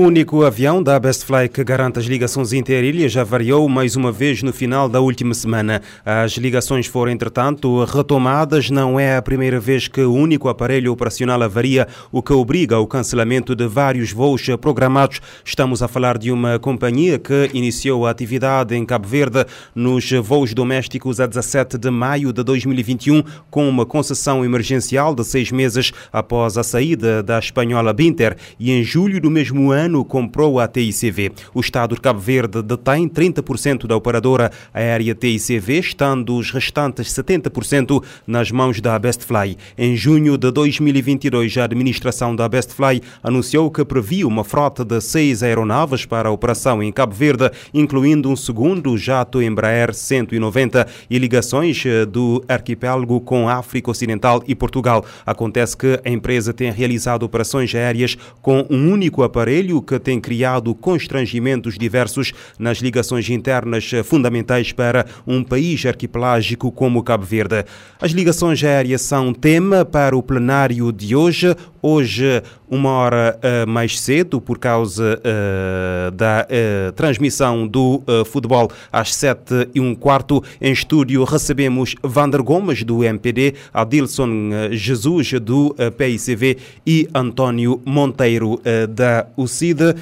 [0.00, 4.42] O único avião da Bestfly que garante as ligações interilhas já variou mais uma vez
[4.42, 5.82] no final da última semana.
[6.06, 8.70] As ligações foram, entretanto, retomadas.
[8.70, 12.86] Não é a primeira vez que o único aparelho operacional avaria, o que obriga ao
[12.86, 15.20] cancelamento de vários voos programados.
[15.44, 19.44] Estamos a falar de uma companhia que iniciou a atividade em Cabo Verde
[19.74, 25.52] nos voos domésticos a 17 de maio de 2021, com uma concessão emergencial de seis
[25.52, 30.60] meses após a saída da espanhola Binter e em julho do mesmo ano ano comprou
[30.60, 31.32] a TICV.
[31.52, 38.02] O Estado de Cabo Verde detém 30% da operadora aérea TICV, estando os restantes 70%
[38.24, 39.58] nas mãos da Bestfly.
[39.76, 45.42] Em junho de 2022, a administração da Bestfly anunciou que previa uma frota de seis
[45.42, 51.82] aeronaves para a operação em Cabo Verde, incluindo um segundo jato Embraer 190 e ligações
[51.84, 55.04] eh, do arquipélago com África Ocidental e Portugal.
[55.26, 60.74] Acontece que a empresa tem realizado operações aéreas com um único aparelho que tem criado
[60.74, 67.64] constrangimentos diversos nas ligações internas fundamentais para um país arquipelágico como Cabo Verde.
[68.00, 71.54] As ligações aéreas são tema para o plenário de hoje.
[71.82, 76.46] Hoje, uma hora uh, mais cedo, por causa uh, da
[76.94, 83.54] transmissão do futebol às sete e um quarto, em estúdio recebemos Vander Gomes, do MPD,
[83.72, 84.28] Adilson
[84.72, 89.26] Jesus, do PICV e António Monteiro, da
[89.60, 89.94] UCID.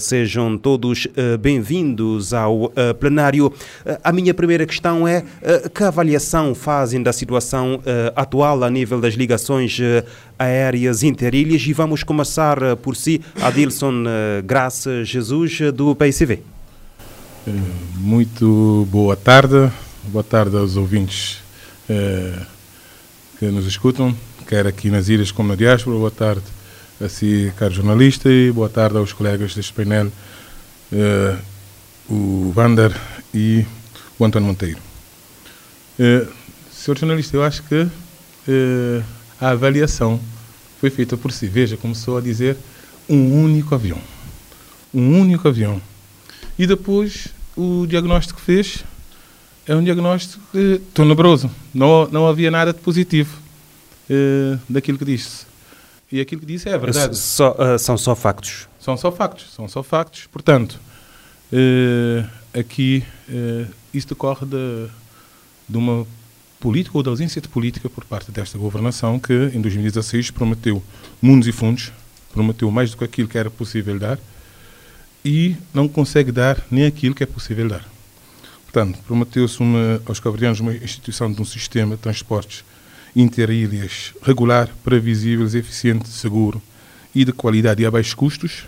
[0.00, 1.08] sejam todos
[1.40, 2.70] bem-vindos ao
[3.00, 3.52] plenário.
[4.04, 5.24] a minha primeira questão é
[5.74, 7.80] que avaliação fazem da situação
[8.14, 9.78] atual a nível das ligações
[10.38, 16.40] aéreas interilhas e vamos começar eh, por si, Adilson eh, Graça Jesus, eh, do PICV.
[17.96, 19.70] Muito boa tarde,
[20.04, 21.40] boa tarde aos ouvintes
[21.88, 22.38] eh,
[23.38, 24.14] que nos escutam,
[24.46, 26.42] quer aqui nas ilhas como na diáspora, boa tarde
[27.00, 30.10] a si, caro jornalista, e boa tarde aos colegas deste painel,
[30.92, 31.36] eh,
[32.08, 32.92] o Vander
[33.32, 33.64] e
[34.18, 34.78] o António Monteiro.
[35.98, 36.26] Eh,
[36.72, 37.86] senhor jornalista, eu acho que
[39.40, 40.18] a avaliação
[40.80, 41.46] foi feita por si.
[41.46, 42.56] Veja, começou a dizer
[43.08, 43.98] um único avião.
[44.92, 45.80] Um único avião.
[46.58, 48.84] E depois o diagnóstico que fez
[49.66, 51.50] é um diagnóstico eh, tenebroso.
[51.74, 53.36] Não, não havia nada de positivo
[54.08, 55.47] eh, daquilo que disse.
[56.10, 57.16] E aquilo que disse é verdade.
[57.16, 58.66] Só, uh, são só factos.
[58.80, 59.52] São só factos.
[59.52, 60.26] São só factos.
[60.26, 60.80] Portanto,
[61.52, 64.86] eh, aqui eh, isso decorre de,
[65.68, 66.06] de uma
[66.60, 70.82] política ou da ausência de política por parte desta governação que, em 2016, prometeu
[71.22, 71.92] mundos e fundos,
[72.32, 74.18] prometeu mais do que aquilo que era possível dar
[75.24, 77.84] e não consegue dar nem aquilo que é possível dar.
[78.64, 79.58] Portanto, prometeu-se
[80.06, 82.64] aos cabrianos uma instituição de um sistema de transportes
[83.20, 86.62] interilhas regular, previsível, eficiente, seguro
[87.12, 88.64] e de qualidade e a baixos custos.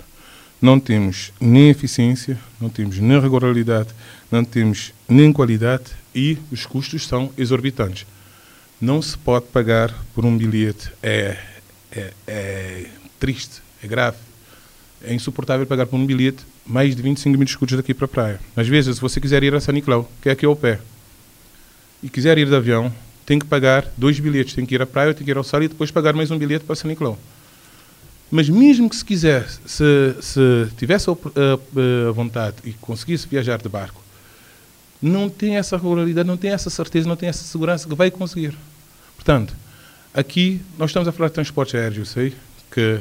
[0.61, 3.91] Não temos nem eficiência, não temos nem regularidade,
[4.31, 5.84] não temos nem qualidade
[6.15, 8.06] e os custos são exorbitantes.
[8.81, 10.91] Não se pode pagar por um bilhete.
[11.03, 11.38] É,
[11.93, 12.87] é, é
[13.21, 14.19] triste, é grave.
[15.03, 18.09] É insuportável pagar por um bilhete mais de 25 minutos de custos daqui para a
[18.09, 18.41] praia.
[18.56, 20.81] Às vezes, se você quiser ir a São Nicolau, que é aqui ao pé,
[22.03, 22.93] e quiser ir de avião,
[23.30, 24.54] tem que pagar dois bilhetes.
[24.54, 26.36] Tem que ir à praia, tem que ir ao sal e depois pagar mais um
[26.36, 27.16] bilhete para São Nicolau.
[28.28, 33.62] Mas mesmo que se quisesse, se, se tivesse a, a, a vontade e conseguisse viajar
[33.62, 34.02] de barco,
[35.00, 38.52] não tem essa regularidade, não tem essa certeza, não tem essa segurança que vai conseguir.
[39.14, 39.54] Portanto,
[40.12, 42.34] aqui nós estamos a falar de transportes aéreos, eu sei
[42.69, 42.98] que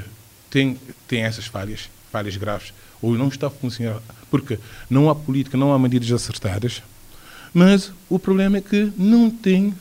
[0.48, 4.00] tem, tem essas falhas, falhas graves, ou não está a funcionar,
[4.30, 4.60] porque
[4.92, 6.84] não há política, não há medidas acertadas,
[7.52, 9.74] mas o problema é que não tem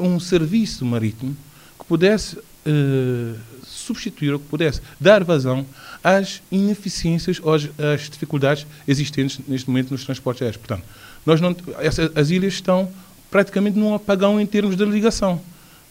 [0.00, 1.36] um serviço marítimo
[1.78, 5.66] que pudesse uh, substituir ou que pudesse dar vazão
[6.02, 10.56] às ineficiências ou às, às, dificuldades existentes neste momento nos transportes aéreos.
[10.56, 10.84] Portanto,
[11.24, 12.88] nós não, essa, as ilhas estão
[13.30, 15.40] praticamente num apagão em termos de ligação.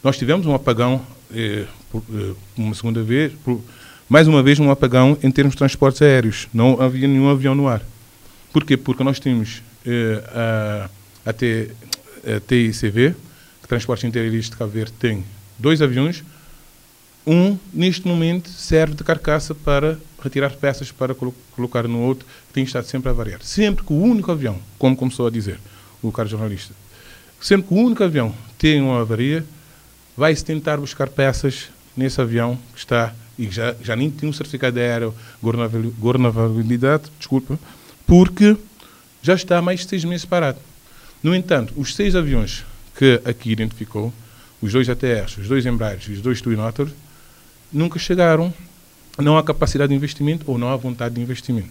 [0.02, 3.60] Nós tivemos um apagão, eh, por, eh, uma segunda vez, por,
[4.08, 6.48] mais uma vez um apagão em termos de transportes aéreos.
[6.52, 7.82] Não havia nenhum avião no ar.
[8.52, 8.76] Porquê?
[8.76, 10.22] Porque nós temos eh,
[11.24, 11.70] a, a, T,
[12.24, 13.14] a TICV,
[13.70, 15.24] Transporte Interilhas de Cabo Verde, tem
[15.56, 16.24] dois aviões,
[17.24, 22.52] um, neste momento, serve de carcaça para retirar peças para colo colocar no outro, que
[22.52, 23.40] tem estado sempre a variar.
[23.44, 25.60] Sempre que o único avião, como começou a dizer
[26.02, 26.74] o caro jornalista,
[27.40, 29.46] sempre que o único avião tem uma avaria,
[30.16, 34.74] vai-se tentar buscar peças nesse avião que está, e já, já nem tem um certificado
[34.74, 37.56] de aéreo governabilidade, desculpa,
[38.04, 38.56] porque
[39.22, 40.58] já está há mais de seis meses parado.
[41.22, 42.64] No entanto, os seis aviões
[43.00, 44.12] que aqui identificou,
[44.60, 46.86] os dois ATRs, os dois Embraers e os dois Twin Otter,
[47.72, 48.52] nunca chegaram
[49.18, 51.70] não há capacidade de investimento ou não há vontade de investimento.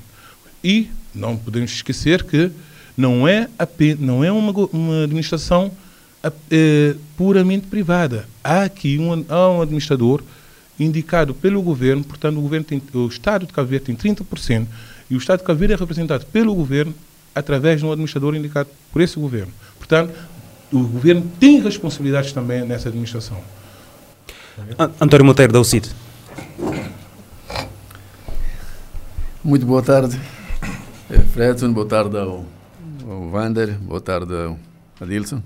[0.63, 2.49] E não podemos esquecer que
[2.97, 5.71] não é, apenas, não é uma, uma administração
[6.49, 8.27] é, puramente privada.
[8.43, 10.23] Há aqui um, há um administrador
[10.79, 14.65] indicado pelo governo, portanto, o, governo tem, o Estado de Cabo Verde tem 30%,
[15.11, 16.95] e o Estado de Cabo Verde é representado pelo governo
[17.35, 19.53] através de um administrador indicado por esse governo.
[19.77, 20.11] Portanto,
[20.71, 23.37] o governo tem responsabilidades também nessa administração.
[24.99, 25.89] António Monteiro, da UCIT.
[29.43, 30.19] Muito boa tarde,
[31.33, 32.45] Fredson, boa tarde ao,
[33.09, 34.59] ao Vander, boa tarde ao
[34.99, 35.41] Adilson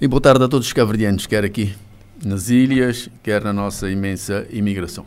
[0.00, 1.74] e boa tarde a todos os caverdianos, quer aqui
[2.22, 5.06] nas ilhas, quer na nossa imensa imigração.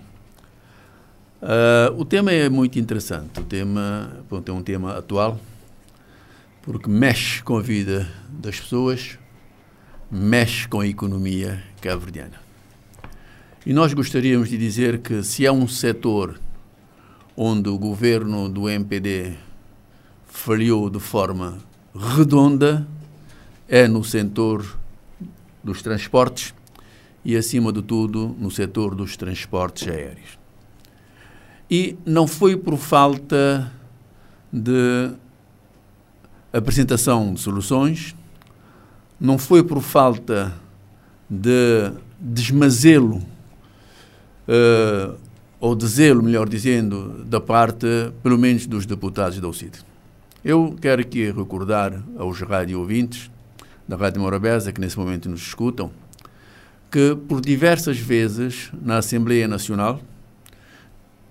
[1.42, 5.40] Uh, o tema é muito interessante, o tema bom, é um tema atual,
[6.62, 9.18] porque mexe com a vida das pessoas,
[10.12, 12.42] mexe com a economia cabo-verdiana.
[13.66, 16.38] E nós gostaríamos de dizer que se há um setor
[17.38, 19.36] onde o governo do MPD
[20.28, 21.60] falhou de forma
[21.96, 22.86] redonda,
[23.70, 24.78] é no setor
[25.64, 26.54] dos transportes
[27.24, 30.38] e, acima de tudo, no setor dos transportes aéreos.
[31.70, 33.72] E não foi por falta
[34.52, 35.12] de
[36.52, 38.14] apresentação de soluções,
[39.22, 40.52] não foi por falta
[41.30, 43.18] de desmazelo
[44.48, 45.16] uh,
[45.60, 47.86] ou de zelo, melhor dizendo, da parte,
[48.24, 49.78] pelo menos, dos deputados da UCID.
[50.44, 53.30] Eu quero aqui recordar aos rádio ouvintes
[53.88, 55.92] da Rádio Morabeza, que nesse momento nos escutam,
[56.90, 60.02] que por diversas vezes na Assembleia Nacional,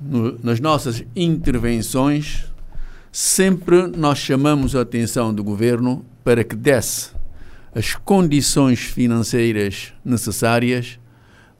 [0.00, 2.44] no, nas nossas intervenções,
[3.10, 7.19] sempre nós chamamos a atenção do governo para que desse
[7.74, 10.98] as condições financeiras necessárias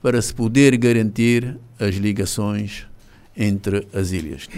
[0.03, 2.87] para se poder garantir as ligações
[3.37, 4.49] entre as ilhas.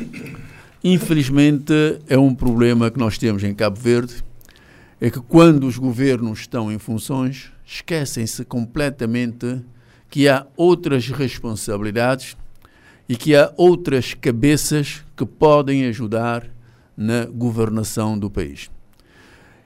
[0.82, 1.72] Infelizmente,
[2.08, 4.24] é um problema que nós temos em Cabo Verde,
[5.00, 9.60] é que quando os governos estão em funções, esquecem-se completamente
[10.08, 12.36] que há outras responsabilidades
[13.08, 16.46] e que há outras cabeças que podem ajudar
[16.96, 18.70] na governação do país.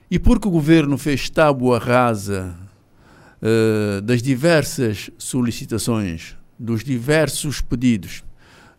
[0.09, 2.55] E porque o governo fez tábua rasa
[3.41, 8.23] uh, das diversas solicitações, dos diversos pedidos,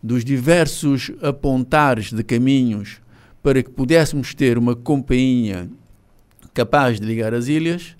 [0.01, 2.99] dos diversos apontares de caminhos
[3.43, 5.69] para que pudéssemos ter uma companhia
[6.53, 7.95] capaz de ligar as ilhas,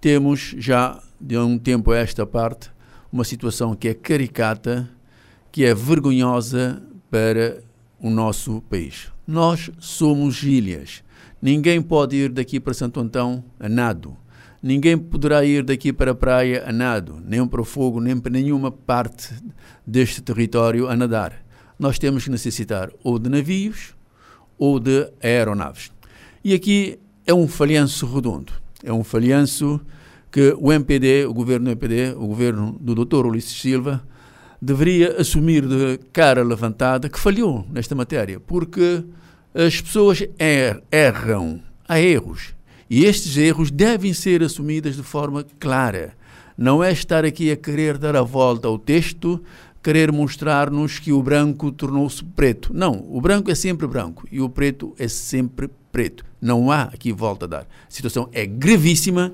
[0.00, 2.70] temos já de um tempo a esta parte
[3.12, 4.88] uma situação que é caricata,
[5.50, 7.62] que é vergonhosa para
[7.98, 9.10] o nosso país.
[9.26, 11.02] Nós somos ilhas.
[11.40, 14.16] Ninguém pode ir daqui para Santo Antão a nado.
[14.62, 18.32] Ninguém poderá ir daqui para a praia a nado, nem para o fogo, nem para
[18.32, 19.34] nenhuma parte
[19.86, 21.32] deste território a nadar.
[21.78, 23.94] Nós temos que necessitar ou de navios
[24.58, 25.90] ou de aeronaves.
[26.44, 28.52] E aqui é um falhanço redondo.
[28.84, 29.80] É um falhanço
[30.30, 33.26] que o MPD, o governo do MPD, o governo do Dr.
[33.26, 34.02] Ulisses Silva,
[34.60, 39.02] deveria assumir de cara levantada que falhou nesta matéria, porque
[39.54, 42.54] as pessoas er erram, há erros.
[42.88, 46.14] E estes erros devem ser assumidos de forma clara.
[46.56, 49.42] Não é estar aqui a querer dar a volta ao texto,
[49.82, 52.72] querer mostrar-nos que o branco tornou-se preto.
[52.74, 56.24] Não, o branco é sempre branco e o preto é sempre preto.
[56.40, 57.62] Não há aqui volta a dar.
[57.62, 59.32] A situação é gravíssima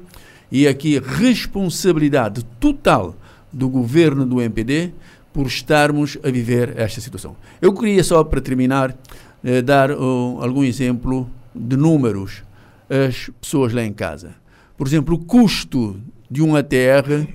[0.51, 3.17] e aqui responsabilidade total
[3.53, 4.93] do governo do MPD
[5.33, 7.37] por estarmos a viver esta situação.
[7.61, 8.97] Eu queria só para terminar
[9.45, 12.43] eh, dar algum exemplo de números
[12.89, 14.35] às pessoas lá em casa.
[14.77, 16.01] Por exemplo, o custo
[16.31, 17.27] de um ATR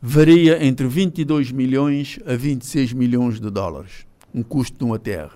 [0.00, 5.34] varia entre 22 milhões a 26 milhões de dólares, um custo de um ATR.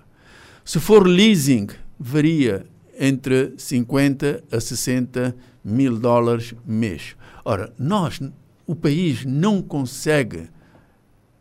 [0.65, 1.69] Se for leasing,
[1.99, 2.65] varia
[2.99, 5.35] entre 50 a 60
[5.65, 7.17] mil dólares mês.
[7.45, 8.21] Ora, nós,
[8.67, 10.49] o país não consegue,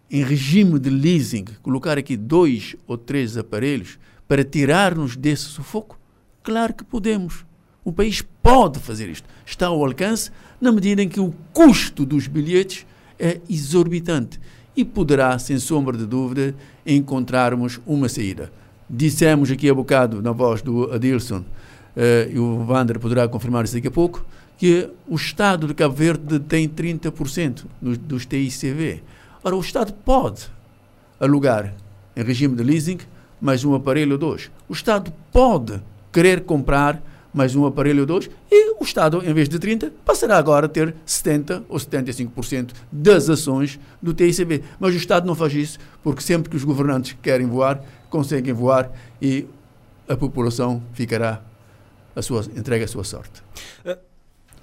[0.10, 4.00] em regime de leasing, colocar aqui dois ou três aparelhos
[4.32, 6.00] para tirar-nos desse sufoco?
[6.42, 7.46] Claro que podemos.
[7.84, 9.28] O país pode fazer isto.
[9.46, 12.86] Está ao alcance na medida em que o custo dos bilhetes
[13.20, 14.40] é exorbitante
[14.74, 16.56] e poderá, sem sombra de dúvida,
[16.88, 18.54] encontrarmos uma saída.
[18.90, 23.74] Dissemos aqui a bocado, na voz do Adilson, uh, e o Wander poderá confirmar isso
[23.74, 24.26] daqui a pouco,
[24.58, 29.04] que o Estado de Cabo Verde tem 30% dos, dos TICV.
[29.44, 30.50] Ora, o Estado pode
[31.20, 31.74] alugar
[32.16, 33.00] em regime de leasing
[33.42, 34.52] mais um aparelho ou dois.
[34.70, 35.82] O Estado pode
[36.12, 37.02] querer comprar
[37.34, 40.70] mais um aparelho ou dois, e o Estado, em vez de 30%, passará agora a
[40.70, 44.64] ter 70% ou 75% das ações do TICB.
[44.80, 48.92] Mas o Estado não faz isso, porque sempre que os governantes querem voar, conseguem voar
[49.22, 49.48] e
[50.08, 51.42] a população ficará
[52.16, 53.42] a sua, entregue a sua sorte.
[53.86, 54.11] Uh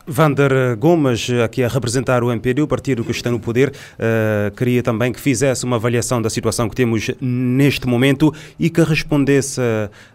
[0.08, 4.82] Vander Gomes, aqui a representar o MPD, o partido que está no poder, uh, queria
[4.82, 9.60] também que fizesse uma avaliação da situação que temos neste momento e que respondesse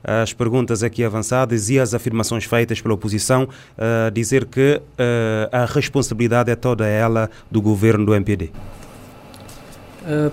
[0.03, 5.65] às perguntas aqui avançadas e às afirmações feitas pela oposição, uh, dizer que uh, a
[5.65, 8.49] responsabilidade é toda ela do governo do MPD.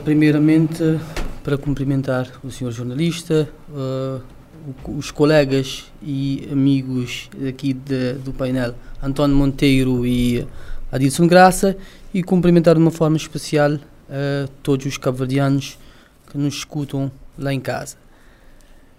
[0.05, 0.99] primeiramente,
[1.45, 3.49] para cumprimentar o senhor jornalista,
[4.87, 10.47] os colegas e amigos aqui de, do painel, António Monteiro e
[10.91, 11.77] Adilson Graça,
[12.13, 15.79] e cumprimentar de uma forma especial uh, todos os cabo-verdianos
[16.31, 17.97] que nos escutam lá em casa.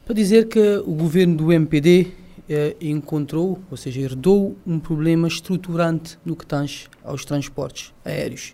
[0.05, 2.07] Para dizer que o governo do MPD
[2.49, 8.53] eh, encontrou, ou seja, herdou um problema estruturante no que tange aos transportes aéreos.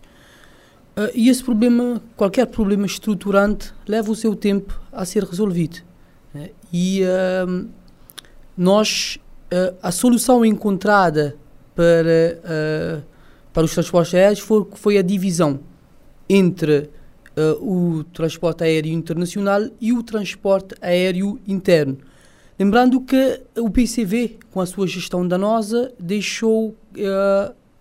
[0.96, 5.80] Uh, e esse problema, qualquer problema estruturante, leva o seu tempo a ser resolvido.
[6.34, 6.50] Né?
[6.72, 7.02] E
[8.56, 9.18] nós,
[9.52, 11.36] uh, a solução encontrada
[11.76, 13.04] para, uh,
[13.54, 15.60] para os transportes aéreos foi, foi a divisão
[16.30, 16.90] entre
[17.62, 22.00] o transporte aéreo internacional e o transporte aéreo interno.
[22.58, 26.76] Lembrando que o PCV, com a sua gestão danosa, deixou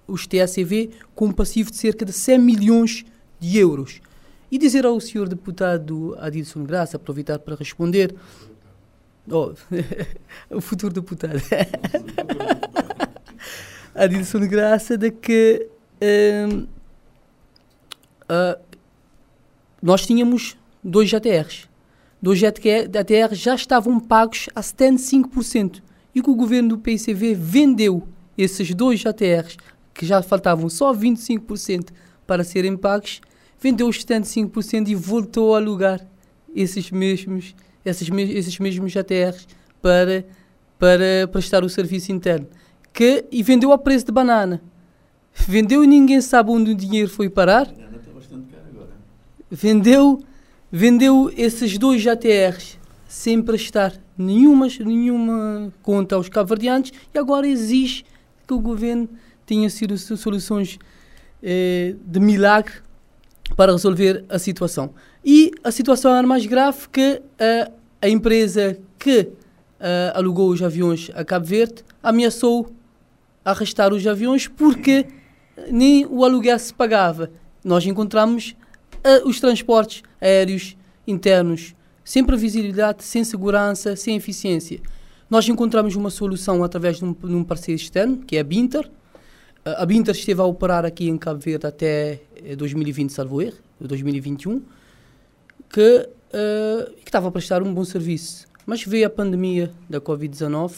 [0.07, 3.05] os TACV com um passivo de cerca de 100 milhões
[3.41, 4.01] de euros.
[4.51, 8.15] E dizer ao senhor deputado Adilson Graça, aproveitar para responder,
[9.31, 9.53] Oh,
[10.55, 11.41] o futuro deputado.
[13.95, 15.69] a direção de graça de que
[16.01, 16.63] uh,
[18.31, 18.61] uh,
[19.83, 21.69] nós tínhamos dois JTRs.
[22.21, 25.83] Dois JTRs já estavam pagos a 75%.
[26.15, 29.57] E que o governo do PICV vendeu esses dois JTRs,
[29.93, 31.91] que já faltavam só 25%
[32.27, 33.21] para serem pagos,
[33.61, 36.07] vendeu os 75% e voltou a alugar
[36.55, 37.55] esses mesmos
[37.91, 39.47] esses, esses mesmos ATRs
[39.81, 40.27] para,
[40.79, 42.47] para prestar o serviço interno.
[42.93, 44.61] Que, e vendeu a preço de banana.
[45.35, 47.73] Vendeu e ninguém sabe onde o dinheiro foi parar.
[49.51, 50.23] Vendeu,
[50.71, 58.05] vendeu esses dois ATRs sem prestar nenhuma, nenhuma conta aos cabo-verdianos e agora exige
[58.47, 59.09] que o governo
[59.45, 60.79] tenha sido soluções
[61.43, 62.75] eh, de milagre
[63.55, 64.93] para resolver a situação.
[65.29, 71.11] E a situação era mais grave que uh, a empresa que uh, alugou os aviões
[71.15, 72.73] a Cabo Verde ameaçou
[73.45, 75.05] arrastar os aviões porque
[75.69, 77.33] nem o aluguel se pagava.
[77.65, 78.55] Nós encontramos
[78.99, 80.77] uh, os transportes aéreos
[81.09, 84.81] internos sem previsibilidade, sem segurança, sem eficiência.
[85.29, 88.89] Nós encontramos uma solução através de um, de um parceiro externo, que é a Binter.
[89.65, 92.21] A Binter esteve a operar aqui em Cabo Verde até
[92.57, 94.63] 2020, salvo erro, 2021
[95.69, 98.47] que, uh, estava a prestar um bom serviço.
[98.65, 100.73] Mas veio a pandemia da Covid-19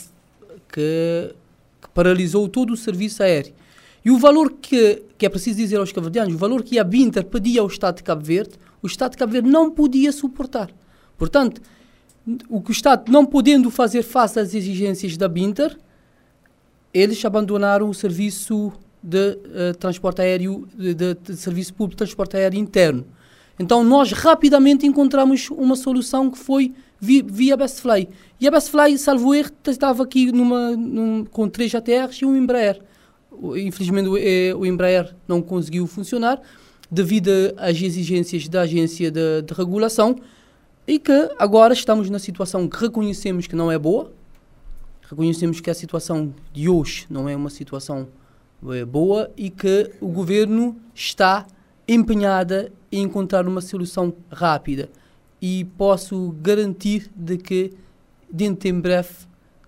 [0.70, 1.34] que,
[1.80, 3.52] que, paralisou todo o serviço aéreo.
[4.04, 7.24] E o valor que, que é preciso dizer aos cabo-verdianos, o valor que a Binter
[7.24, 8.52] pedia ao Estado de Cabo Verde,
[8.82, 10.70] o Estado de Cabo Verde não podia suportar.
[11.16, 11.60] Portanto,
[12.48, 15.76] o que o Estado não podendo fazer face às exigências da Binter,
[16.92, 22.36] eles abandonaram o serviço de uh, transporte aéreo, de, de, de, serviço público de transporte
[22.36, 23.06] aéreo interno.
[23.58, 28.08] Então nós rapidamente encontramos uma solução que foi via, Bestfly.
[28.40, 32.80] E a Bestfly, salvo erro, estava aqui numa, num, com três ATRs e um Embraer.
[33.56, 36.40] Infelizmente o, eh, o Embraer não conseguiu funcionar
[36.90, 40.16] devido às exigências da agência de, de regulação
[40.86, 44.10] e que agora estamos na situação que reconhecemos que não é boa,
[45.02, 48.08] reconhecemos que a situação de hoje não é uma situação
[48.70, 51.46] é, boa e que o governo está
[51.88, 54.90] empenhada em encontrar uma solução rápida
[55.40, 57.72] e posso garantir de que
[58.30, 59.10] dentro em breve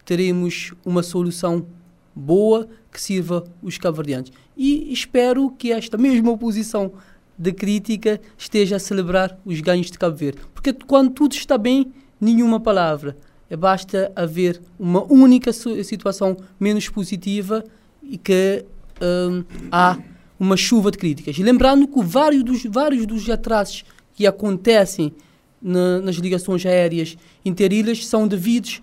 [0.04, 1.66] teremos uma solução
[2.14, 4.32] boa que sirva os cavardianos.
[4.56, 6.92] E espero que esta mesma oposição
[7.38, 10.40] de crítica esteja a celebrar os ganhos de Cabo Verde.
[10.52, 13.16] Porque quando tudo está bem, nenhuma palavra.
[13.48, 17.64] É basta haver uma única situação menos positiva
[18.02, 18.64] e que
[19.00, 19.98] hum, há
[20.40, 21.36] uma chuva de críticas.
[21.36, 25.12] Lembrando que vários dos, vários dos atrasos que acontecem
[25.60, 28.80] na, nas ligações aéreas interilhas são devidos,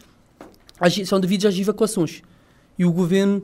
[0.79, 2.21] às, são devidos às evacuações.
[2.77, 3.41] E o governo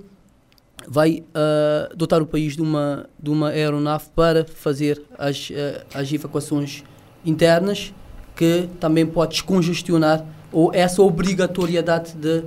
[0.88, 5.54] vai uh, dotar o país de uma, de uma aeronave para fazer as, uh,
[5.96, 6.84] as evacuações
[7.26, 7.94] internas,
[8.36, 12.44] que também pode descongestionar ou essa obrigatoriedade de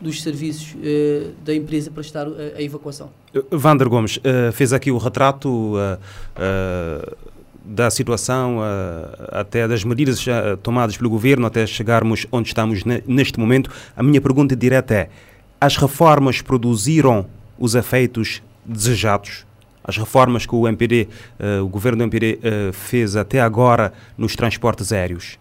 [0.00, 3.10] dos serviços uh, da empresa para estar a, a evacuação.
[3.50, 7.16] Vander Gomes uh, fez aqui o retrato uh,
[7.64, 8.60] da situação,
[9.32, 10.24] até das medidas
[10.62, 13.68] tomadas pelo governo, até chegarmos onde estamos neste momento.
[13.96, 15.08] A minha pergunta direta é:
[15.60, 17.26] as reformas produziram
[17.58, 19.44] os efeitos desejados?
[19.82, 21.08] As reformas que o MPD,
[21.60, 22.38] o governo do MPD
[22.72, 25.36] fez até agora nos transportes aéreos?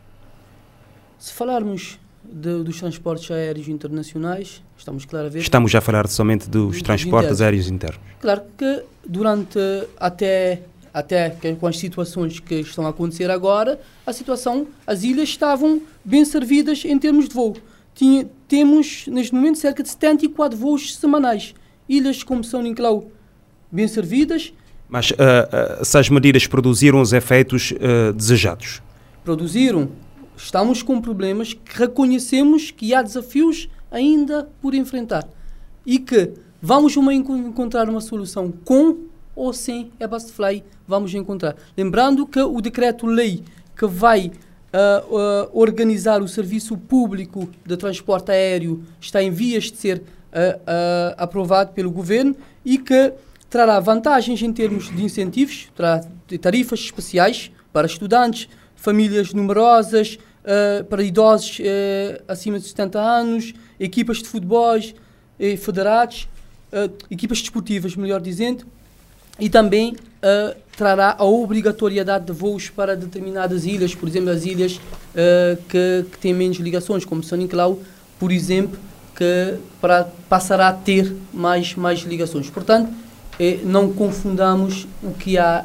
[1.19, 1.99] Se falarmos
[2.31, 5.39] de, dos transportes aéreos internacionais, estamos ver.
[5.39, 7.41] Estamos já a falar somente dos transportes internos.
[7.41, 7.99] aéreos internos.
[8.19, 9.59] Claro que durante
[9.97, 10.61] até
[10.95, 11.29] até
[11.59, 16.85] com as situações que estão a acontecer agora, a situação, as ilhas estavam bem servidas
[16.85, 17.57] em termos de voo.
[17.93, 21.53] Tinha, temos neste momento cerca de 74 voos semanais.
[21.89, 23.11] Ilhas como São Nicolau
[23.69, 24.53] bem servidas.
[24.87, 28.81] Mas uh, uh, essas medidas produziram os efeitos uh, desejados?
[29.21, 29.89] Produziram
[30.37, 35.27] estamos com problemas que reconhecemos que há desafios ainda por enfrentar
[35.85, 38.97] e que vamos uma encontrar uma solução com
[39.35, 41.55] ou sem a Fly, vamos encontrar.
[41.77, 43.43] Lembrando que o decreto-lei
[43.75, 49.77] que vai uh, uh, organizar o serviço público de transporte aéreo está em vias de
[49.77, 53.13] ser uh, aprovado pelo governo e que
[53.49, 56.01] trará vantagens em termos de incentivos, terá
[56.41, 58.49] tarifas especiais para estudantes,
[58.85, 66.29] famílias numerosas, uh, para idosos uh, acima de 70 anos, equipas de futebol uh, federados,
[67.09, 68.65] equipas desportivas, melhor dizendo,
[69.39, 69.95] e também
[70.75, 74.81] trará a obrigatoriedade de voos para determinadas ilhas, por exemplo, as ilhas
[75.69, 77.79] que, que, têm menos ligações, como São Nicolau,
[78.19, 78.77] por exemplo,
[79.15, 79.57] que
[80.27, 82.49] passará a ter mais, mais ligações.
[82.49, 82.91] Portanto,
[83.63, 85.63] não confundamos o que há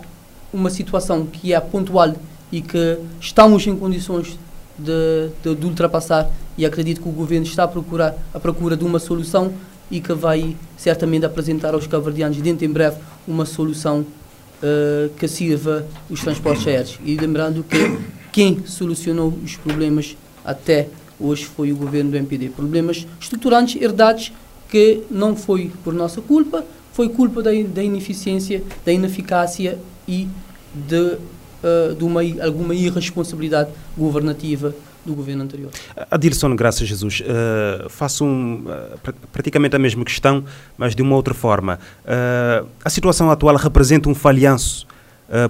[0.52, 2.14] uma situação que é pontual
[2.52, 4.38] e que estamos em condições
[4.78, 8.84] de, de, de, ultrapassar e acredito que o governo está a procurar a procura de
[8.84, 9.52] uma solução
[9.90, 15.86] e que vai certamente apresentar aos caverdianos dentro em breve uma solução uh, que sirva
[16.08, 16.98] os transportes aéreos.
[17.04, 17.98] E lembrando que
[18.32, 22.50] quem solucionou os problemas até hoje foi o governo do MPD.
[22.50, 24.32] Problemas estruturantes, herdados,
[24.68, 30.28] que não foi por nossa culpa, foi culpa da, da ineficiência, da ineficácia e
[30.74, 31.18] de
[31.62, 35.70] uh, de uma, alguma irresponsabilidade governativa do governo anterior.
[36.10, 40.44] Adilson, graças a Jesus, uh, faço um, uh, praticamente a mesma questão,
[40.76, 41.78] mas de uma outra forma.
[42.04, 44.86] Uh, a situação atual representa um falhanço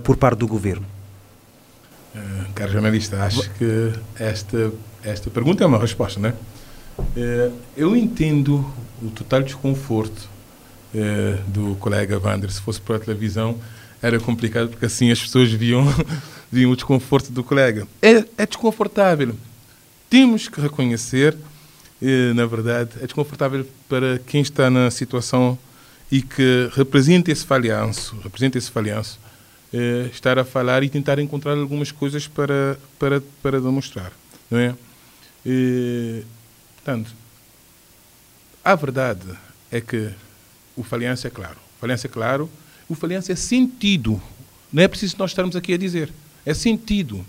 [0.05, 0.85] por parte do governo?
[2.15, 4.71] Uh, caro jornalista, acho que esta,
[5.03, 6.35] esta pergunta é uma resposta, né?
[7.75, 8.71] eu entendo
[9.03, 10.29] o total desconforto
[11.47, 13.57] do colega Wander, se fosse para a televisão,
[14.03, 15.85] era complicado porque assim as pessoas viam,
[16.51, 17.87] viam o desconforto do colega.
[18.01, 19.35] É, é desconfortável.
[20.09, 21.37] Temos que reconhecer,
[22.03, 25.59] eh, na verdade, é desconfortável para quem está na situação
[26.11, 29.21] e que representa esse falhanço, representa esse falhanço,
[29.73, 34.13] eh, estar a falar e tentar encontrar algumas coisas para, para, para demonstrar,
[34.51, 34.75] não é?
[35.47, 36.25] E,
[36.77, 37.15] portanto,
[38.65, 39.27] a verdade
[39.71, 40.11] é que
[40.77, 41.57] o falhanço é claro.
[41.77, 42.51] O falhanço é claro
[42.91, 44.21] o falhança é sentido.
[44.73, 46.13] Não é preciso nós estarmos aqui a dizer.
[46.45, 47.25] É sentido.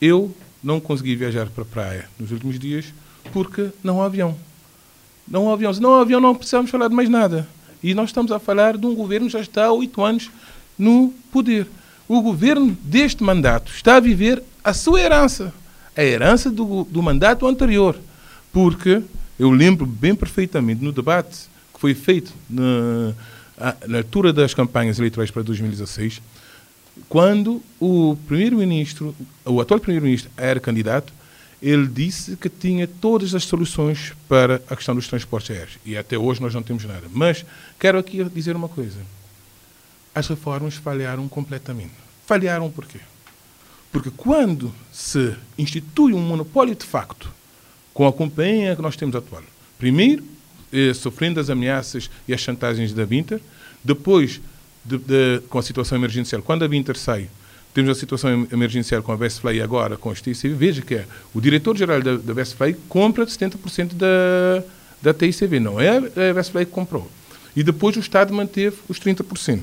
[0.00, 2.86] Eu não consegui viajar para a praia nos últimos dias
[3.32, 4.36] porque não há avião.
[5.26, 5.72] Não há avião.
[5.72, 7.46] Se não há avião, não precisamos falar de mais nada.
[7.80, 10.32] E nós estamos a falar de um governo que já está há oito anos
[10.76, 11.68] no poder.
[12.08, 15.54] O governo deste mandato está a viver a sua herança,
[15.96, 17.96] a herança do, do mandato anterior.
[18.52, 19.00] Porque
[19.38, 23.14] eu lembro bem perfeitamente no debate que foi feito na
[23.86, 26.20] na altura das campanhas eleitorais para 2016,
[27.08, 31.12] quando o primeiro-ministro, o atual primeiro-ministro era candidato,
[31.60, 35.78] ele disse que tinha todas as soluções para a questão dos transportes aéreos.
[35.84, 37.06] E até hoje nós não temos nada.
[37.12, 37.44] Mas
[37.78, 38.98] quero aqui dizer uma coisa.
[40.14, 41.94] As reformas falharam completamente.
[42.26, 43.00] Falharam por quê?
[43.90, 47.32] Porque quando se institui um monopólio de facto,
[47.92, 49.42] com a companhia que nós temos atual,
[49.78, 50.22] primeiro
[50.72, 53.40] eh, sofrendo as ameaças e as chantagens da Winter.
[53.82, 54.40] Depois,
[54.84, 57.28] de, de, com a situação emergencial, quando a Winter sai,
[57.74, 60.54] temos a situação emergencial com a Bestfly e agora com a TICV.
[60.54, 64.64] Veja que é, o diretor-geral da, da Bestfly compra 70% da,
[65.00, 67.08] da TICV, não é a Bestfly que comprou.
[67.54, 69.60] E depois o Estado manteve os 30%.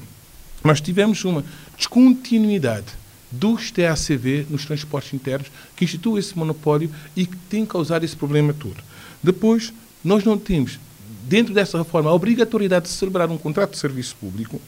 [0.64, 1.44] Nós tivemos uma
[1.78, 2.88] descontinuidade
[3.32, 8.54] dos TACV nos transportes internos que institui esse monopólio e que tem causado esse problema
[8.54, 8.78] todo.
[9.22, 10.80] Depois, nós não temos
[11.28, 14.62] dentro dessa reforma, a obrigatoriedade de celebrar um contrato de serviço público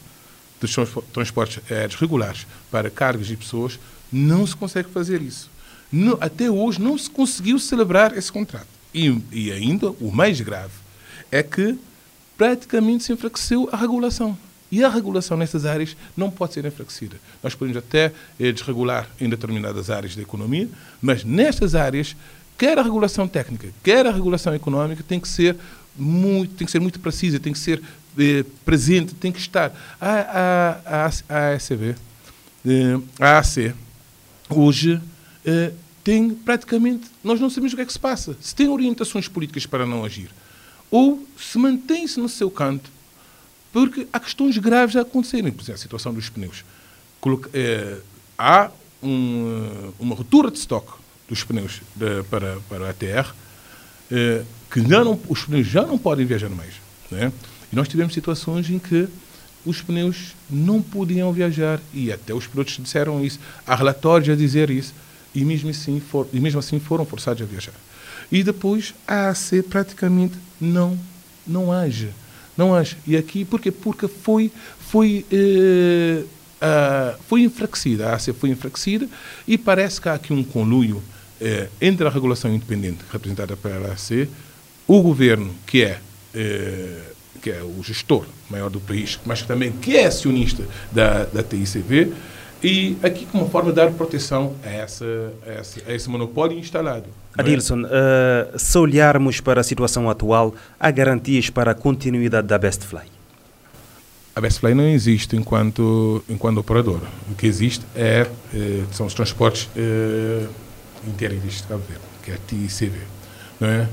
[0.59, 0.67] de
[1.13, 3.79] transportes aéreos regulares para cargas e pessoas,
[4.11, 5.49] não se consegue fazer isso.
[6.19, 8.67] Até hoje não se conseguiu celebrar esse contrato.
[8.93, 10.73] E, e ainda o mais grave
[11.31, 11.77] é que
[12.37, 14.37] praticamente se enfraqueceu a regulação.
[14.71, 17.17] E a regulação nessas áreas não pode ser enfraquecida.
[17.41, 20.67] Nós podemos até eh, desregular em determinadas áreas da economia,
[21.01, 22.17] mas nestas áreas,
[22.57, 25.55] quer a regulação técnica, quer a regulação económica, tem que ser
[25.97, 27.81] muito, tem que ser muito precisa, tem que ser
[28.17, 29.71] eh, presente, tem que estar.
[29.99, 31.95] A, a, a, a ACB,
[32.65, 33.73] eh, a AC,
[34.49, 35.01] hoje
[35.45, 35.71] eh,
[36.03, 38.37] tem praticamente, nós não sabemos o que é que se passa.
[38.41, 40.29] Se tem orientações políticas para não agir,
[40.89, 42.97] ou se mantém-se no seu canto
[43.71, 45.51] porque há questões graves a acontecerem.
[45.51, 46.65] Por exemplo, a situação dos pneus.
[47.53, 47.97] É,
[48.37, 48.71] há
[49.03, 50.93] um, uma ruptura de estoque
[51.27, 53.35] dos pneus de, para, para a ATR,
[54.11, 56.73] é, que já não, os pneus já não podem viajar mais.
[57.11, 57.31] Né?
[57.71, 59.07] E nós tivemos situações em que
[59.65, 64.69] os pneus não podiam viajar, e até os pilotos disseram isso, há relatórios a dizer
[64.69, 64.93] isso,
[65.35, 67.73] e mesmo assim, for, e mesmo assim foram forçados a viajar.
[68.31, 70.97] E depois a AC praticamente não,
[71.45, 72.09] não age.
[72.57, 72.97] Não acho.
[73.05, 73.71] E aqui, porquê?
[73.71, 76.23] Porque foi, foi, eh,
[77.27, 78.09] foi enfraquecida.
[78.09, 79.07] A ACE foi enfraquecida
[79.47, 81.01] e parece que há aqui um conluio
[81.39, 84.27] eh, entre a regulação independente, representada pela ACE,
[84.87, 85.99] o governo, que é,
[86.33, 87.01] eh,
[87.41, 92.13] que é o gestor maior do país, mas também que é acionista da, da TICV,
[92.63, 95.05] e aqui como forma de dar proteção a, essa,
[95.45, 97.05] a, essa, a esse monopólio instalado.
[97.37, 97.41] É?
[97.41, 103.03] Adilson, uh, se olharmos para a situação atual, há garantias para a continuidade da Bestfly?
[104.35, 107.01] A Bestfly não existe enquanto, enquanto operador.
[107.31, 110.45] O que existe é, é são os transportes é,
[111.07, 112.97] interídeos de Cabo Verde, que é a TICV.
[113.59, 113.87] Não é?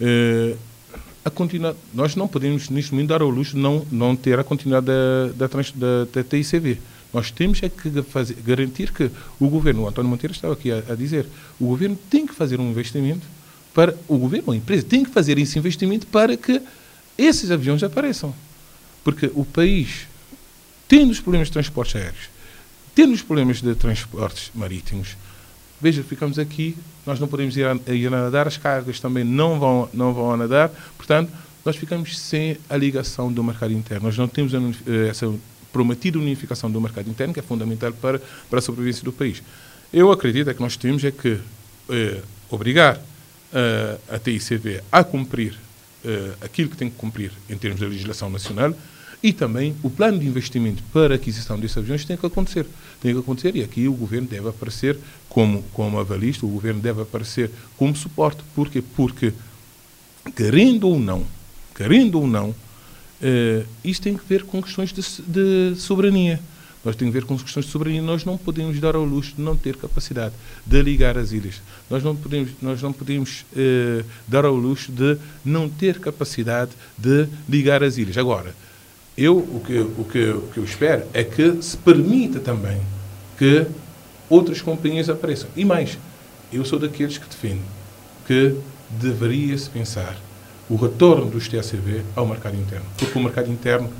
[0.00, 0.56] É
[1.24, 4.44] a continua, nós não podemos, neste momento, dar ao luxo de não, não ter a
[4.44, 6.78] continuidade da, da, da, da TICV.
[7.14, 10.82] Nós temos é que fazer, garantir que o governo, o António Monteiro estava aqui a,
[10.90, 11.26] a, dizer,
[11.58, 13.26] o governo tem que fazer um investimento
[13.72, 16.60] para, o governo, a empresa tem que fazer esse investimento para que
[17.16, 18.34] esses aviões apareçam.
[19.02, 20.06] Porque o país,
[20.86, 22.28] tendo os problemas de transportes aéreos,
[22.94, 25.16] tendo os problemas de transportes marítimos,
[25.80, 29.58] veja, ficamos aqui, nós não podemos ir a, ir a nadar, as cargas também não
[29.58, 31.30] vão, não vão a nadar, portanto,
[31.64, 34.06] nós ficamos sem a ligação do mercado interno.
[34.06, 34.52] Nós não temos
[35.08, 35.32] essa
[35.72, 39.42] prometida unificação do mercado interno, que é fundamental para, para a sobrevivência do país.
[39.92, 41.38] Eu acredito é que nós temos é que
[41.88, 43.00] eh, obrigar
[43.52, 45.58] eh, a TICV a cumprir
[46.04, 48.74] eh, aquilo que tem que cumprir em termos de legislação nacional
[49.24, 52.66] e também o plano de investimento para a aquisição desses aviões tem que acontecer.
[53.00, 54.98] Tem que acontecer e aqui o governo deve aparecer
[55.30, 58.42] como, como avalista, o governo deve aparecer como suporte.
[58.54, 58.84] Por quê?
[58.94, 59.32] Porque,
[60.36, 61.24] querendo ou não,
[61.74, 62.54] querendo ou não,
[63.24, 66.38] Uh, isto tem que ver com questões de, de, soberania.
[66.84, 68.02] Nós tem que ver com questões de soberania.
[68.02, 70.34] Nós não podemos dar ao luxo de não ter capacidade
[70.66, 71.62] de ligar as ilhas.
[71.88, 77.26] Nós não podemos, nós não podemos uh, dar ao luxo de não ter capacidade de
[77.48, 78.18] ligar as ilhas.
[78.18, 78.54] Agora,
[79.16, 82.80] eu o que, o que, o que eu espero é que se permita também
[83.38, 83.66] que
[84.28, 85.48] outras companhias apareçam.
[85.56, 85.98] E mais,
[86.52, 87.62] eu sou daqueles que defendem
[88.26, 88.56] que
[88.90, 90.16] deveria-se pensar
[90.68, 92.86] o retorno dos TACV ao mercado interno.
[92.96, 93.90] Porque o mercado interno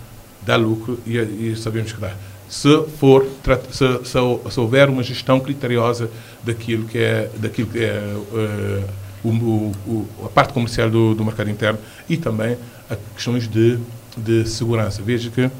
[0.42, 2.14] dá lucro e, e sabemos que dá.
[2.48, 3.26] Se, for,
[3.70, 6.10] se, se, se, houver uma gestão criteriosa
[6.42, 11.50] daquilo que é, daquilo que é uh, o, o, a parte comercial do, do mercado
[11.50, 12.56] interno e também
[12.88, 13.78] a questões de,
[14.16, 15.02] de segurança.
[15.02, 15.50] Veja que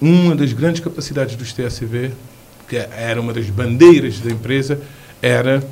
[0.00, 2.12] uma das grandes capacidades dos TACV,
[2.68, 4.80] que era uma das bandeiras da empresa,
[5.20, 5.62] era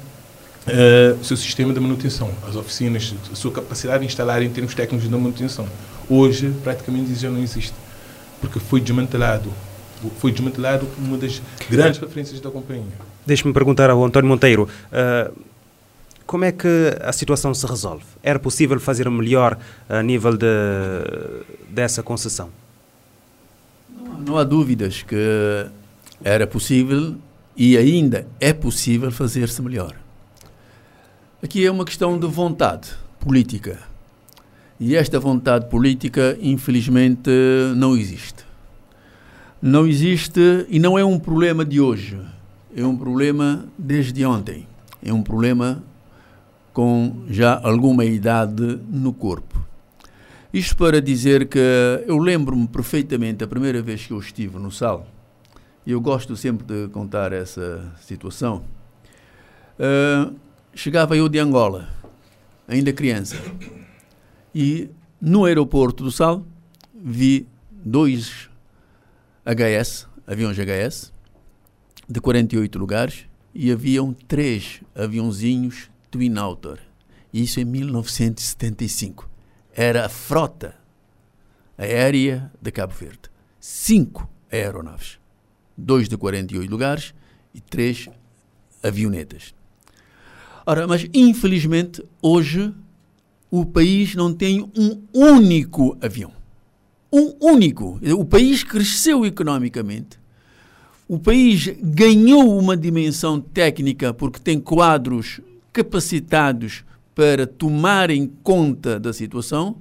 [0.67, 4.75] uh, o seu sistema de manutenção, as oficinas, a sua capacidade de instalar em termos
[4.75, 5.67] técnicos de manutenção.
[6.09, 7.75] Hoje, praticamente, isso já não existe,
[8.41, 9.53] porque foi desmantelado.
[10.19, 12.85] Foi desmantelado uma das grandes referências da companhia.
[13.27, 14.69] Deixe-me perguntar ao António Monteiro.
[14.91, 15.50] Uh,
[16.31, 18.05] como é que a situação se resolve?
[18.23, 20.47] Era possível fazer melhor a nível de,
[21.69, 22.51] dessa concessão?
[23.93, 25.17] Não, não há dúvidas que
[26.23, 27.17] era possível
[27.57, 29.97] e ainda é possível fazer-se melhor.
[31.43, 33.81] Aqui é uma questão de vontade política.
[34.79, 37.29] E esta vontade política, infelizmente,
[37.75, 38.45] não existe.
[39.61, 42.21] Não existe e não é um problema de hoje.
[42.77, 44.69] É um problema desde ontem.
[45.05, 45.83] É um problema
[46.81, 49.63] com já alguma idade no corpo.
[50.51, 51.59] Isto para dizer que
[52.07, 55.07] eu lembro-me perfeitamente a primeira vez que eu estive no SAL,
[55.85, 58.65] e eu gosto sempre de contar essa situação.
[59.79, 60.35] Uh,
[60.75, 61.87] chegava eu de Angola,
[62.67, 63.37] ainda criança,
[64.55, 64.89] e
[65.21, 66.47] no aeroporto do Sal
[66.95, 68.49] vi dois
[69.45, 71.13] HS, aviões HS,
[72.09, 76.81] de 48 lugares, e haviam três aviãozinhos Twin Otter.
[77.33, 79.29] Isso em 1975.
[79.73, 80.75] era a frota
[81.79, 83.31] aérea de Cabo Verde.
[83.61, 85.19] Cinco aeronaves.
[85.77, 87.15] Dois de 48 lugares
[87.55, 88.09] e três
[88.83, 89.55] avionetas.
[90.67, 92.75] Ora, mas infelizmente hoje
[93.51, 96.33] o país não tem um único avião.
[97.13, 97.99] Um único.
[98.17, 100.19] O país cresceu economicamente.
[101.09, 105.41] O país ganhou uma dimensão técnica porque tem quadros
[105.73, 109.77] capacitados para tomarem conta da situação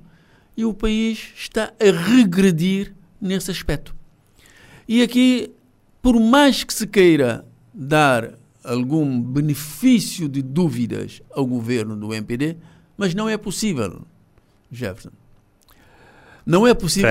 [0.56, 3.96] e o país está a regredir nesse aspecto.
[4.88, 5.52] E aqui,
[6.02, 12.58] por mais que se queira dar algum benefício de dúvidas ao governo do MPD,
[12.98, 14.02] mas não é possível,
[14.72, 15.12] Jefferson.
[16.46, 17.10] Não é possível.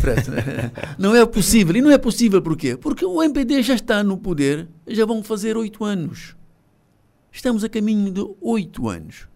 [0.00, 0.32] Fredson.
[0.98, 1.76] não é possível.
[1.76, 2.76] E não é possível por quê?
[2.76, 6.34] Porque o MPD já está no poder, já vão fazer oito anos.
[7.32, 9.28] Estamos a caminho de oito anos.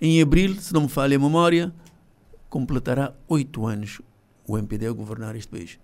[0.00, 1.72] Em abril, se não me falha a memória,
[2.48, 4.00] completará oito anos
[4.46, 5.78] o MPD a governar este país.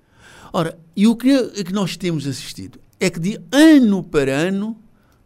[0.53, 2.81] Ora, e o que é que nós temos assistido?
[3.01, 4.77] É que de ano para ano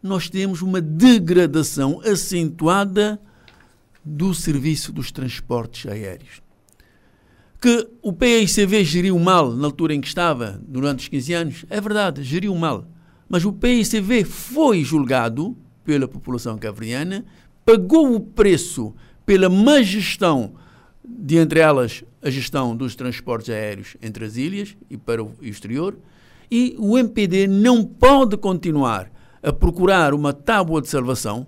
[0.01, 3.21] nós temos uma degradação acentuada
[4.03, 6.41] do serviço dos transportes aéreos.
[7.61, 11.79] Que o PICV geriu mal na altura em que estava, durante os 15 anos, é
[11.79, 12.87] verdade, geriu mal.
[13.27, 15.55] Mas o PICV foi julgado
[15.89, 17.25] pela população cavriana,
[17.65, 18.93] pagou o preço
[19.25, 20.53] pela má gestão,
[21.03, 25.97] de entre elas a gestão dos transportes aéreos entre as ilhas e para o exterior,
[26.51, 31.47] e o MPD não pode continuar a procurar uma tábua de salvação,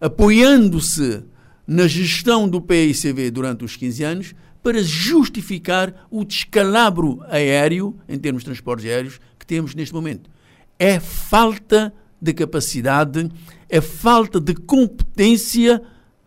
[0.00, 1.22] apoiando-se
[1.66, 8.40] na gestão do PICV durante os 15 anos, para justificar o descalabro aéreo, em termos
[8.40, 10.30] de transportes aéreos, que temos neste momento.
[10.78, 13.30] É falta de capacidade,
[13.68, 15.82] é falta de competência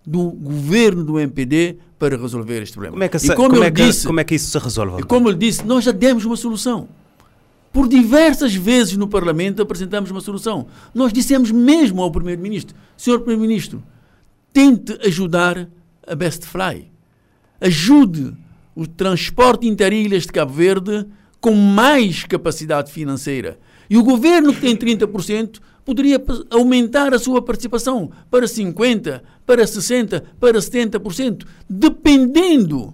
[0.06, 2.94] do governo do MPD para resolver este problema.
[2.94, 5.02] Como é que, se, como, como, é que, disse, como é que isso se resolve?
[5.02, 6.88] E como ele disse, nós já demos uma solução.
[7.74, 10.68] Por diversas vezes no Parlamento apresentamos uma solução.
[10.94, 13.84] Nós dissemos mesmo ao Primeiro-Ministro: Senhor Primeiro-Ministro,
[14.54, 15.68] tente ajudar
[16.08, 16.90] a Best Fly.
[17.60, 18.34] Ajude
[18.76, 21.06] o transporte interilhas de Cabo Verde
[21.42, 23.60] com mais capacidade financeira.
[23.90, 30.22] E o governo que tem 30% poderia aumentar a sua participação para 50%, para 60%,
[30.38, 32.94] para 70%, dependendo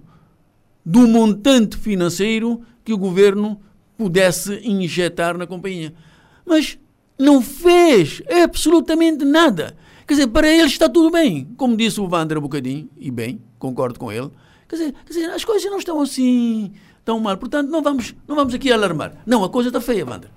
[0.86, 3.60] do montante financeiro que o governo
[3.98, 5.92] pudesse injetar na companhia.
[6.46, 6.78] Mas
[7.18, 9.76] não fez absolutamente nada.
[10.06, 11.48] Quer dizer, para ele está tudo bem.
[11.56, 14.30] Como disse o Wander um bocadinho, e bem, concordo com ele.
[14.68, 16.70] Quer dizer, quer dizer, as coisas não estão assim
[17.04, 17.36] tão mal.
[17.36, 19.20] Portanto, não vamos, não vamos aqui alarmar.
[19.26, 20.30] Não, a coisa está feia, Wander.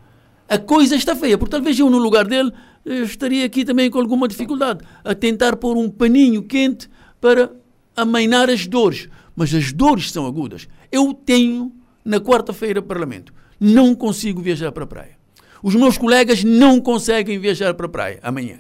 [0.50, 2.52] A coisa está feia, porque talvez eu, no lugar dele,
[2.86, 7.52] estaria aqui também com alguma dificuldade a tentar pôr um paninho quente para
[7.96, 9.10] amainar as dores.
[9.36, 10.68] Mas as dores são agudas.
[10.92, 11.72] Eu tenho,
[12.04, 15.18] na quarta-feira, Parlamento não consigo viajar para a praia.
[15.62, 18.60] Os meus colegas não conseguem viajar para a praia amanhã.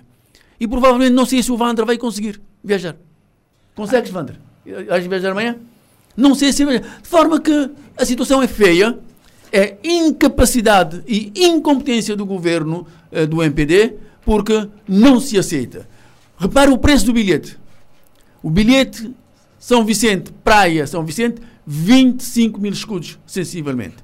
[0.60, 2.96] E provavelmente não sei se o Wander vai conseguir viajar.
[3.76, 4.40] Consegues, Wander?
[4.88, 5.58] Vais viajar amanhã?
[6.16, 6.80] Não sei se vai.
[6.80, 8.98] De forma que a situação é feia,
[9.52, 15.88] é incapacidade e incompetência do governo eh, do MPD, porque não se aceita.
[16.38, 17.58] Repara o preço do bilhete.
[18.44, 19.14] O bilhete
[19.58, 23.96] São Vicente, Praia São Vicente, 25 mil escudos, sensivelmente.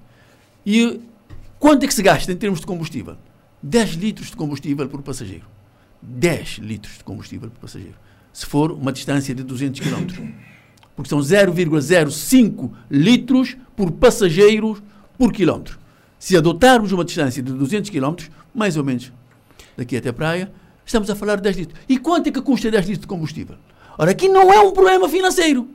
[0.65, 0.99] E
[1.59, 3.15] quanto é que se gasta em termos de combustível?
[3.61, 5.45] 10 litros de combustível por passageiro.
[6.01, 7.95] 10 litros de combustível por passageiro.
[8.33, 10.27] Se for uma distância de 200 km.
[10.95, 14.81] Porque são 0,05 litros por passageiro
[15.23, 15.79] por quilómetro.
[16.19, 18.15] Se adotarmos uma distância de 200 km,
[18.53, 19.09] mais ou menos
[19.77, 20.51] daqui até a praia,
[20.85, 21.79] estamos a falar de 10 litros.
[21.87, 23.55] E quanto é que custa 10 litros de combustível?
[23.97, 25.65] Ora, aqui não é um problema financeiro.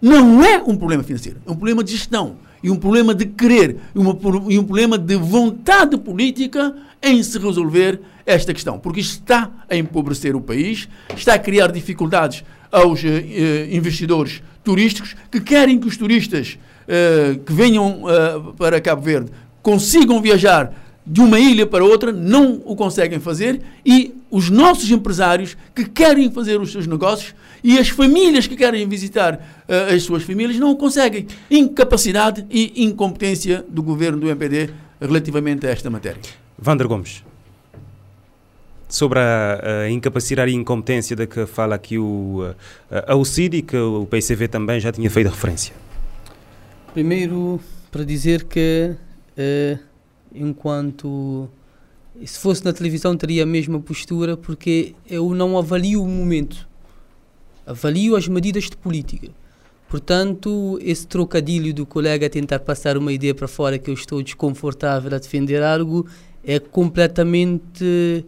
[0.00, 3.80] Não é um problema financeiro, é um problema de gestão e um problema de querer
[3.94, 4.16] e, uma,
[4.48, 9.76] e um problema de vontade política em se resolver esta questão, porque isto está a
[9.76, 15.96] empobrecer o país, está a criar dificuldades aos eh, investidores turísticos que querem que os
[15.96, 16.58] turistas
[16.92, 19.30] eh, que venham eh, para Cabo Verde
[19.62, 20.74] consigam viajar
[21.06, 26.32] de uma ilha para outra, não o conseguem fazer e os nossos empresários que querem
[26.32, 29.34] fazer os seus negócios e as famílias que querem visitar
[29.68, 31.28] uh, as suas famílias não o conseguem.
[31.48, 36.20] Incapacidade e incompetência do governo do MPD relativamente a esta matéria.
[36.58, 37.22] Vander Gomes.
[38.88, 42.52] Sobre a, a, incapacidade e incompetência da que fala aqui o,
[42.90, 45.72] a, a e que o PCV também já tinha feito referência.
[46.92, 48.94] Primeiro, para dizer que,
[49.38, 49.78] uh,
[50.34, 51.48] enquanto
[52.24, 56.68] se fosse na televisão, teria a mesma postura, porque eu não avalio o momento
[57.70, 59.28] avalio as medidas de política.
[59.88, 65.14] Portanto, esse trocadilho do colega tentar passar uma ideia para fora que eu estou desconfortável
[65.14, 66.06] a defender algo
[66.44, 68.24] é completamente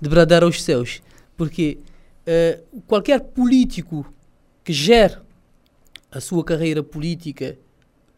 [0.00, 1.02] de bradar aos céus.
[1.36, 1.78] Porque
[2.26, 4.06] uh, qualquer político
[4.62, 5.16] que gere
[6.10, 7.58] a sua carreira política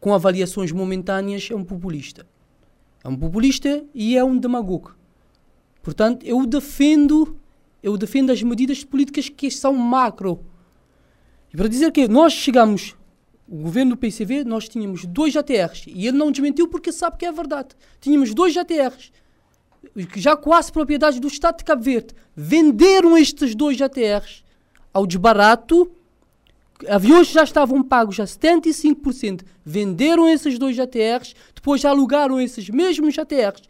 [0.07, 2.25] com avaliações momentâneas é um populista.
[3.03, 4.95] É um populista e é um demagogo.
[5.83, 7.37] Portanto, eu defendo,
[7.83, 10.39] eu defendo as medidas políticas que são macro
[11.53, 12.95] e para dizer que nós chegamos,
[13.49, 15.87] o governo do PCV, nós tínhamos dois ATRs.
[15.89, 17.71] E ele não desmentiu porque sabe que é verdade.
[18.01, 19.11] Tínhamos dois ATRs,
[20.15, 22.15] já quase propriedade do Estado de Cabo Verde.
[22.33, 24.45] Venderam estes dois ATRs
[24.95, 25.91] ao desbarato.
[26.89, 29.43] Aviões já estavam pagos a 75%.
[29.65, 33.63] Venderam esses dois ATRs, depois alugaram esses mesmos ATRs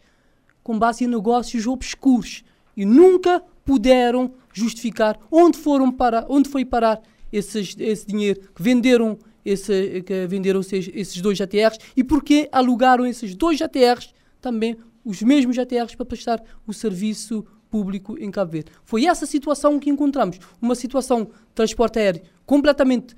[0.67, 2.43] com base em negócios obscuros
[2.75, 9.17] e nunca puderam justificar onde foram parar, onde foi parar esses, esse dinheiro, que venderam,
[9.45, 15.21] esse, que venderam esses, esses dois ATRs e porque alugaram esses dois ATRs também, os
[15.21, 18.71] mesmos ATRs, para prestar o serviço público em Cabo Verde.
[18.83, 20.39] Foi essa situação que encontramos.
[20.61, 23.15] Uma situação de transporte aéreo completamente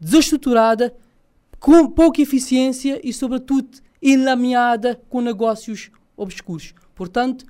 [0.00, 0.94] desestruturada,
[1.60, 3.68] com pouca eficiência e, sobretudo,
[4.02, 6.74] enlameada com negócios obscuros.
[6.94, 7.44] Portanto,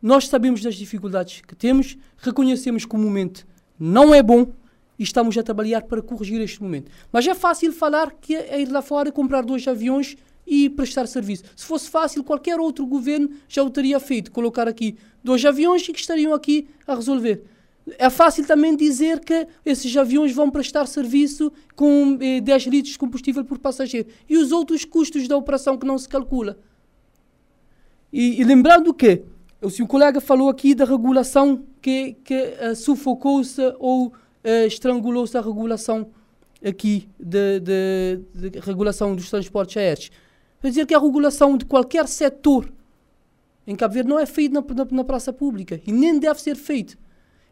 [0.00, 3.46] nós sabemos das dificuldades que temos, reconhecemos que o momento
[3.78, 4.52] não é bom,
[5.00, 6.90] e estamos a trabalhar para corrigir este momento.
[7.10, 10.14] Mas é fácil falar que é ir lá fora comprar dois aviões
[10.50, 11.44] e prestar serviço.
[11.54, 15.92] Se fosse fácil, qualquer outro governo já o teria feito, colocar aqui dois aviões que
[15.92, 17.44] estariam aqui a resolver.
[17.96, 22.98] É fácil também dizer que esses aviões vão prestar serviço com eh, 10 litros de
[22.98, 24.08] combustível por passageiro.
[24.28, 26.58] E os outros custos da operação que não se calcula.
[28.12, 29.22] E, e lembrando que,
[29.70, 35.40] se o colega falou aqui da regulação que, que uh, sufocou-se ou uh, estrangulou-se a
[35.40, 36.10] regulação
[36.64, 40.10] aqui de, de, de, regulação dos transportes aéreos.
[40.60, 42.70] Quer dizer que a regulação de qualquer setor
[43.66, 46.56] em Cabo Verde não é feita na, na, na, praça pública e nem deve ser
[46.56, 46.98] feito.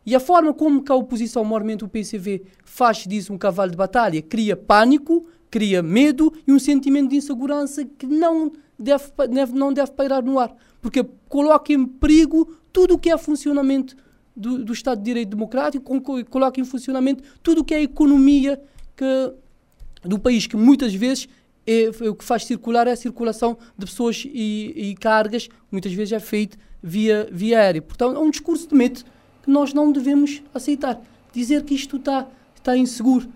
[0.05, 4.21] E a forma como a oposição, maiormente o PCV, faz disso um cavalo de batalha,
[4.23, 9.05] cria pânico, cria medo e um sentimento de insegurança que não deve,
[9.55, 13.97] não deve pairar no ar, porque coloca em perigo tudo o que é funcionamento
[14.35, 18.61] do, do Estado de Direito Democrático, coloca em funcionamento tudo o que é a economia
[18.97, 19.33] que,
[20.03, 21.29] do país, que muitas vezes
[21.69, 26.13] é, o que faz circular é a circulação de pessoas e, e cargas, muitas vezes
[26.13, 27.83] é feito via, via aérea.
[27.83, 29.05] Portanto, é um discurso de medo
[29.43, 30.99] que nós não devemos aceitar.
[31.31, 32.27] Dizer que isto está,
[32.57, 33.29] está inseguro.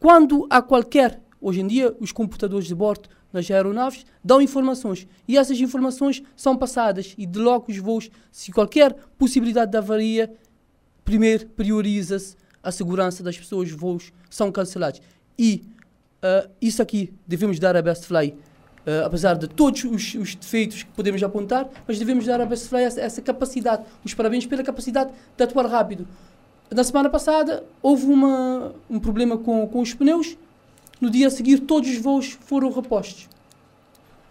[0.00, 5.36] Quando há qualquer, hoje em dia, os computadores de bordo nas aeronaves dão informações e
[5.36, 10.32] essas informações são passadas e de logo os voos, se qualquer possibilidade de avaria,
[11.04, 15.02] primeiro prioriza-se a segurança das pessoas, os voos são cancelados.
[15.38, 15.62] E
[16.26, 18.30] uh, isso aqui devemos dar a Best Fly,
[18.86, 22.68] uh, apesar de todos os, os, defeitos que podemos apontar, mas devemos dar a Best
[22.68, 26.06] Fly essa, essa capacidade, os parabéns pela capacidade de atuar rápido.
[26.70, 30.36] Na semana passada houve uma, um problema com, com os pneus,
[31.00, 33.28] no dia a seguir, todos os voos foram repostos.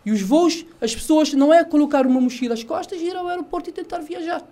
[0.06, 3.72] E os voos, as pessoas, não é colocar uma mochila às costas ir ao aeroporto
[3.72, 4.44] e tentar viajar.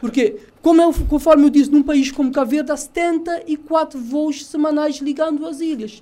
[0.00, 4.98] Porque, como eu, conforme eu disse, num país como Cabo Verde, há 74 voos semanais
[4.98, 6.00] ligando as ilhas.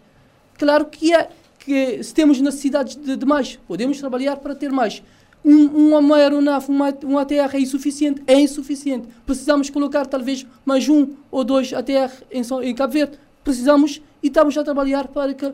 [0.58, 5.02] Claro que é que se temos necessidades de, de mais, podemos trabalhar para ter mais.
[5.44, 8.22] Um, uma aeronave, uma, um ATR é insuficiente?
[8.26, 9.08] É insuficiente.
[9.24, 13.18] Precisamos colocar talvez mais um ou dois ATR em, em Cabo Verde?
[13.44, 15.52] Precisamos e estamos a trabalhar para que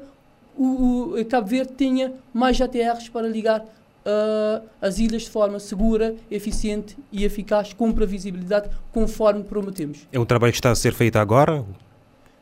[0.57, 6.14] o, o Cabo Verde tenha mais ATRs para ligar uh, as ilhas de forma segura,
[6.31, 10.07] eficiente e eficaz, com previsibilidade, conforme prometemos.
[10.13, 11.65] É um trabalho que está a ser feito agora?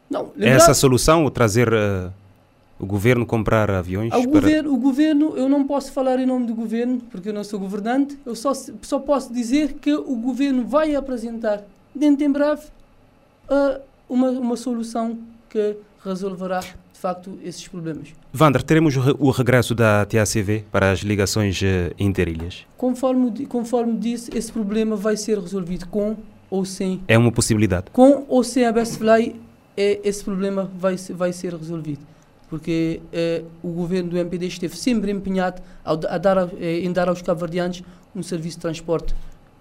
[0.08, 0.30] Não.
[0.38, 2.12] É essa a solução, trazer uh,
[2.82, 4.12] o governo comprar aviões?
[4.12, 4.40] O, para...
[4.40, 7.60] governo, o governo, eu não posso falar em nome do governo, porque eu não sou
[7.60, 8.52] governante, eu só,
[8.82, 11.62] só posso dizer que o governo vai apresentar,
[11.94, 12.62] dentro em breve,
[13.48, 15.16] uh, uma, uma solução
[15.48, 18.08] que resolverá de facto esses problemas.
[18.32, 22.66] Vander, teremos o regresso da TACV para as ligações uh, interilhas?
[22.76, 26.16] Conforme, conforme disse, esse problema vai ser resolvido com
[26.50, 27.00] ou sem.
[27.06, 27.86] É uma possibilidade.
[27.92, 29.36] Com ou sem a Bestfly,
[29.76, 32.11] é, esse problema vai, vai ser resolvido.
[32.52, 37.08] Porque é, o governo do MPD esteve sempre empenhado a, a dar, é, em dar
[37.08, 37.82] aos cabo-verdianos
[38.14, 39.14] um serviço de transporte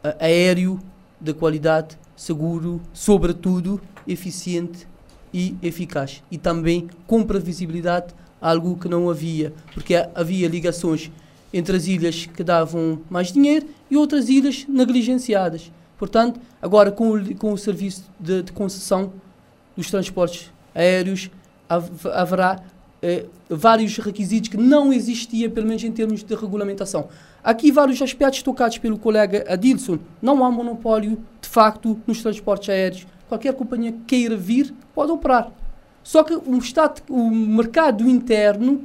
[0.04, 0.78] uh, aéreo
[1.18, 4.86] de qualidade, seguro, sobretudo eficiente
[5.34, 6.22] e eficaz.
[6.30, 11.10] E também com previsibilidade, algo que não havia, porque havia ligações
[11.54, 15.72] entre as ilhas que davam mais dinheiro e outras ilhas negligenciadas.
[15.98, 19.14] Portanto, agora com o, com o serviço de, de concessão
[19.78, 21.32] dos transportes aéreos,
[22.14, 22.60] haverá
[23.02, 27.10] eh, vários requisitos que não existia, pelo menos em termos de regulamentação.
[27.44, 29.98] Aqui vários aspectos tocados pelo colega Adilson.
[30.22, 33.08] Não há monopólio, de facto, nos transportes aéreos.
[33.28, 35.52] Qualquer companhia queira vir, pode operar.
[36.04, 38.84] Só que o, estado, o mercado interno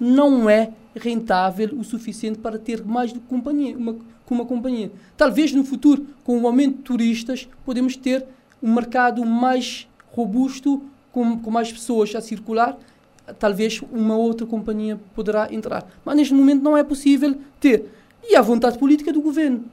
[0.00, 3.96] não é rentável o suficiente para ter mais do que companhia, uma,
[4.30, 4.90] uma companhia.
[5.16, 8.24] Talvez no futuro, com o aumento de turistas, podemos ter
[8.62, 12.78] um mercado mais robusto, com, com mais pessoas a circular
[13.38, 15.88] talvez uma outra companhia poderá entrar.
[16.04, 17.86] Mas neste momento não é possível ter.
[18.28, 19.64] E a vontade política do governo.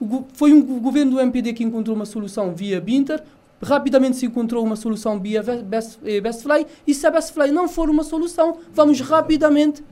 [0.00, 3.22] O, foi um governo do MPD que encontrou uma solução via Binter,
[3.62, 7.88] rapidamente se encontrou uma solução via Best, eh, Bestfly, e se a Bestfly não for
[7.88, 9.82] uma solução, vamos rapidamente,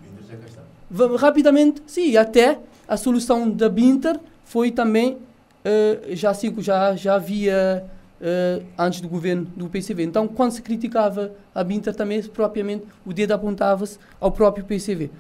[0.91, 7.85] vamos rapidamente, sim, até a solução da Binter foi também, uh, já, já, já havia
[8.25, 10.03] uh, antes do governo do PCV.
[10.03, 15.11] Então, quando se criticava a Binter, também propriamente o dedo apontava-se ao próprio PCV.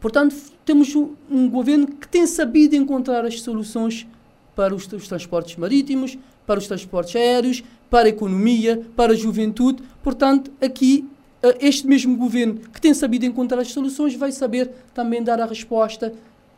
[0.00, 4.06] Portanto, temos um, governo que tem sabido encontrar as soluções
[4.54, 9.82] para os, os transportes marítimos, para os transportes aéreos, para a economia, para a juventude.
[10.02, 11.08] Portanto, aqui
[11.42, 15.46] uh, este mesmo governo que tem sabido encontrar as soluções vai saber também dar a
[15.46, 16.12] resposta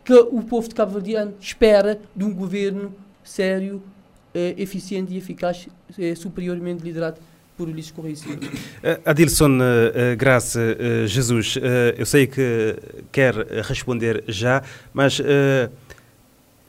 [0.04, 3.99] que o povo de Cabo Verdeano espera de um governo sério, eh,
[4.34, 5.68] eficiente e eficaz,
[5.98, 7.20] eh, superiormente liderado
[7.56, 8.38] por Ulisses Correia Silva.
[8.38, 11.58] Uh, Adilson uh, Graça uh, Jesus,
[11.96, 12.76] eu sei que
[13.12, 14.62] quer responder já,
[14.94, 15.20] mas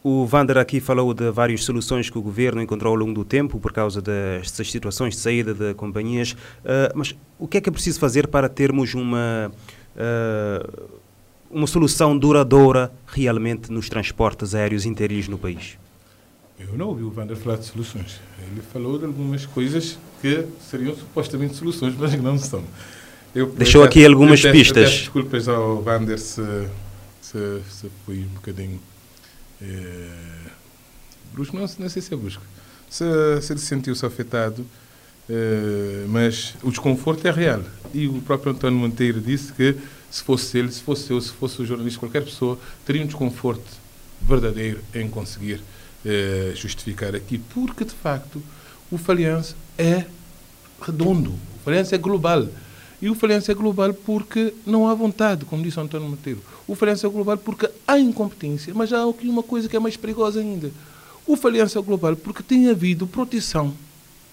[0.04, 3.60] o Vander aqui falou de várias soluções que o governo encontrou ao longo do tempo
[3.60, 6.36] por causa destas situações de saída de companhias,
[6.96, 9.52] mas o que é que é preciso fazer para termos uma
[11.50, 15.78] uma solução duradoura realmente nos transportes aéreos interiores no país?
[16.70, 18.20] Eu não ouvi o Wander falar de soluções.
[18.40, 22.64] Ele falou de algumas coisas que seriam supostamente soluções, mas não são.
[23.34, 24.92] Eu, Deixou aqui algumas eu pistas.
[24.92, 26.42] Eu desculpas ao Wander se,
[27.22, 28.80] se, se foi um bocadinho
[29.62, 30.10] é,
[31.34, 31.56] brusco.
[31.56, 32.44] Não, não sei se é brusco.
[32.90, 33.06] Se,
[33.42, 34.66] se ele sentiu-se afetado,
[35.30, 37.62] é, mas o desconforto é real.
[37.94, 39.76] E o próprio António Monteiro disse que
[40.10, 43.64] se fosse ele, se fosse eu, se fosse o jornalista, qualquer pessoa, teria um desconforto
[44.22, 45.62] verdadeiro em conseguir
[46.06, 48.42] eh, justificar aqui, porque de facto
[48.92, 50.06] o falhanço é
[50.82, 52.48] redondo, o falhanço é global.
[53.02, 56.40] E o falhanço é global porque não há vontade, como disse António Monteiro.
[56.68, 59.98] O falhanço é global porque há incompetência, mas há aqui uma coisa que é mais
[59.98, 60.72] perigosa ainda.
[61.26, 63.74] O falhanço é global porque tem havido proteção,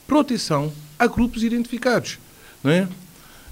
[0.06, 2.18] proteção a grupos identificados,
[2.62, 2.88] não é?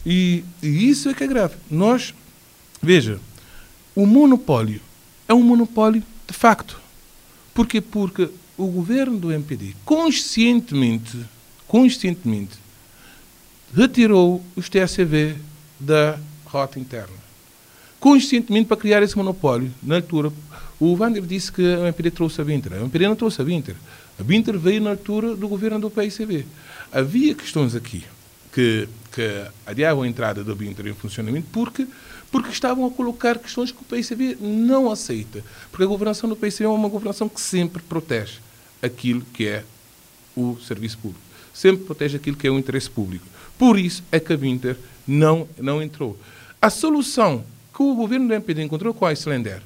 [0.05, 1.55] E, e isso é que é grave.
[1.71, 2.15] Nós,
[2.83, 3.19] veja,
[3.95, 4.81] o monopólio
[5.27, 6.79] é um monopólio de facto.
[7.57, 7.81] Porquê?
[7.81, 8.29] Porque
[8.59, 11.19] o governo do MPD conscientemente,
[11.67, 12.59] conscientemente
[13.75, 15.37] retirou os TSV
[15.81, 17.17] da rota interna.
[17.99, 19.73] Conscientemente para criar esse monopólio.
[19.83, 20.31] Na altura,
[20.79, 22.73] o Wander disse que o MPD trouxe a Binter.
[22.75, 23.75] O MPD não trouxe a Binter.
[24.21, 26.47] A Binter veio na altura do governo do PICB.
[26.93, 28.05] Havia questões aqui
[28.53, 31.87] que, que adiavam a entrada da Binter em funcionamento porque
[32.31, 35.43] porque estavam a colocar questões que o PICB não aceita.
[35.71, 38.41] Porque a governação do PICB é uma governação que sempre protege
[38.83, 39.65] aquilo que é
[40.37, 41.25] o serviço público.
[41.55, 43.27] Sempre protege aquilo que é o interesse público.
[43.59, 46.19] Por isso é que a Winter não, não entrou.
[46.61, 49.63] A solução que o governo do MPD encontrou com a Islander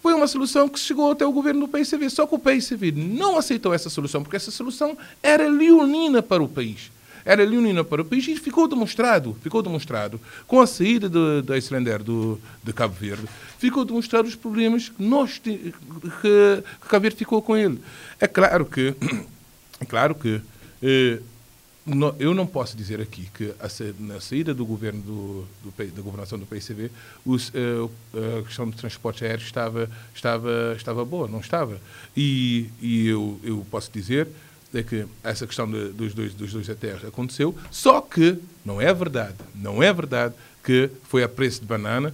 [0.00, 2.08] foi uma solução que chegou até o governo do PICB.
[2.08, 6.48] Só que o PICB não aceitou essa solução, porque essa solução era leonina para o
[6.48, 6.90] país
[7.28, 11.10] era leonina para o país e ficou demonstrado, ficou demonstrado, com a saída
[11.42, 15.74] da Islander do, de Cabo Verde, ficou demonstrado os problemas que, nós, que,
[16.22, 17.82] que Cabo Verde ficou com ele.
[18.18, 18.94] É claro que,
[19.78, 20.40] é claro que
[20.82, 21.20] eh,
[22.18, 23.68] eu não posso dizer aqui que a,
[23.98, 26.90] na saída do governo do, do, da governação do PICB
[27.26, 31.78] os, eh, a questão do transporte aéreo estava, estava, estava boa, não estava.
[32.16, 34.28] E, e eu, eu posso dizer
[34.74, 38.92] é que essa questão de, dos, dois, dos dois ETRs aconteceu, só que não é
[38.92, 42.12] verdade, não é verdade que foi a preço de banana,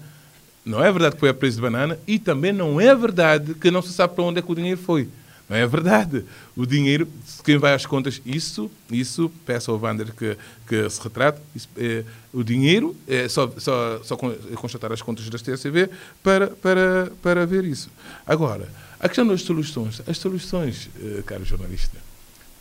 [0.65, 3.71] não é verdade que foi a preço de banana e também não é verdade que
[3.71, 5.09] não se sabe para onde é que o dinheiro foi.
[5.49, 6.25] Não é verdade.
[6.57, 7.07] O dinheiro,
[7.45, 12.03] quem vai às contas, isso, isso peço ao Wander que, que se retrate, isso, é,
[12.33, 15.91] o dinheiro, é só, só, só constatar as contas das TCV
[16.23, 17.91] para, para, para ver isso.
[18.27, 18.67] Agora,
[18.99, 20.01] a questão das soluções.
[20.07, 21.99] As soluções, eh, caro jornalista,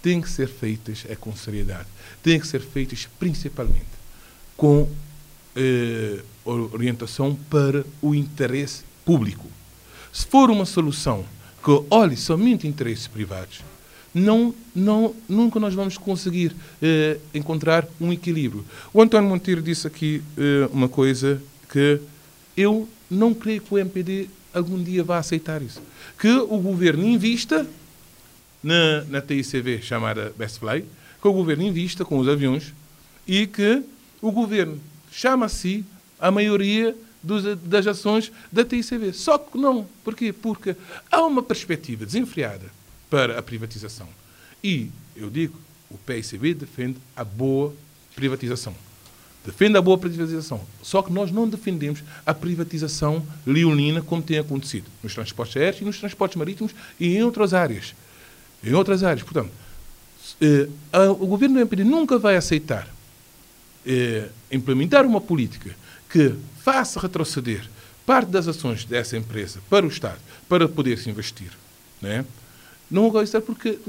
[0.03, 1.87] têm que ser feitas é com seriedade.
[2.21, 3.87] Têm que ser feitas principalmente
[4.55, 4.87] com
[5.55, 9.47] eh, orientação para o interesse público.
[10.11, 11.25] Se for uma solução
[11.63, 13.61] que olhe somente interesses privados,
[14.13, 18.63] não, não, nunca nós vamos conseguir eh, encontrar um equilíbrio.
[18.93, 21.41] O António Monteiro disse aqui eh, uma coisa
[21.71, 21.99] que
[22.55, 25.81] eu não creio que o MPD algum dia vá aceitar isso.
[26.19, 27.65] Que o governo invista
[28.63, 30.85] na, na TICV chamada Best Fly,
[31.21, 32.73] que o governo invista com os aviões
[33.27, 33.83] e que
[34.21, 34.79] o governo
[35.11, 35.85] chama a si
[36.19, 39.13] a maioria dos, das ações da TICV.
[39.13, 39.87] Só que não.
[40.03, 40.33] Porquê?
[40.33, 40.75] Porque
[41.11, 42.65] há uma perspectiva desenfreada
[43.09, 44.07] para a privatização.
[44.63, 45.57] E, eu digo,
[45.89, 47.73] o PICB defende a boa
[48.15, 48.75] privatização.
[49.45, 50.61] Defende a boa privatização.
[50.81, 55.85] Só que nós não defendemos a privatização leonina como tem acontecido nos transportes aéreos e
[55.85, 57.93] nos transportes marítimos e em outras áreas.
[58.63, 59.23] Em outras áreas.
[59.23, 59.51] Portanto,
[60.39, 60.67] eh,
[61.19, 62.87] o governo do MPD nunca vai aceitar
[63.85, 65.75] eh, implementar uma política
[66.09, 67.69] que faça retroceder
[68.05, 71.51] parte das ações dessa empresa para o Estado, para poder se investir.
[72.01, 72.25] Né?
[72.89, 73.79] Não vai aceitar porque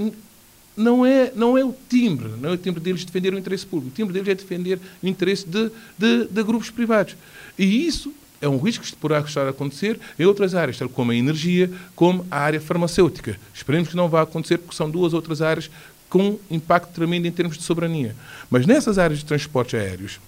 [0.76, 3.92] não é, não é o timbre, não é o timbre deles defender o interesse público.
[3.92, 7.16] O timbre deles é defender o interesse de, de, de grupos privados.
[7.58, 8.12] E isso
[8.44, 11.70] é um risco que poderá estar a acontecer em outras áreas, tal como a energia,
[11.96, 13.40] como a área farmacêutica.
[13.54, 15.70] Esperemos que não vá acontecer, porque são duas outras áreas
[16.10, 18.14] com impacto tremendo em termos de soberania.
[18.50, 20.20] Mas nessas áreas de transportes aéreos,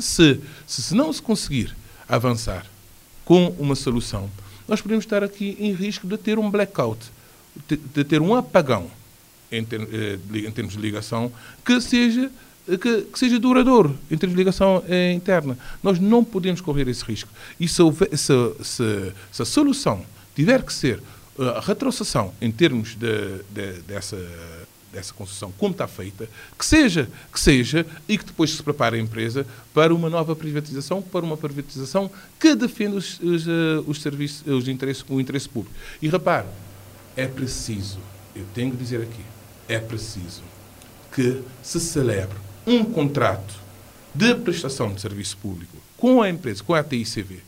[0.00, 1.76] se, se não se conseguir
[2.08, 2.64] avançar
[3.24, 4.30] com uma solução,
[4.66, 7.04] nós podemos estar aqui em risco de ter um blackout,
[7.68, 8.90] de, de ter um apagão
[9.50, 11.30] em, ter, eh, em termos de ligação
[11.62, 12.30] que seja
[12.66, 15.58] que, que, seja duradouro em termos de ligação eh, interna.
[15.82, 17.28] Nós não podemos correr esse risco.
[17.58, 17.82] E se,
[18.12, 20.04] se, se, se a solução
[20.34, 21.02] tiver que ser
[21.38, 24.16] eh, a retrocessão em termos de, de, dessa,
[24.92, 29.00] dessa construção, como está feita, que seja, que seja, e que depois se prepare a
[29.00, 29.44] empresa
[29.74, 33.44] para uma nova privatização, para uma privatização que defenda os, os,
[33.86, 35.74] os serviços, os interesses, o interesse público.
[36.00, 36.46] E repare,
[37.16, 37.98] é preciso,
[38.36, 39.22] eu tenho que dizer aqui,
[39.68, 40.42] é preciso
[41.12, 43.54] que se celebre um contrato
[44.14, 47.40] de prestação de serviço público com a empresa, com a TICV,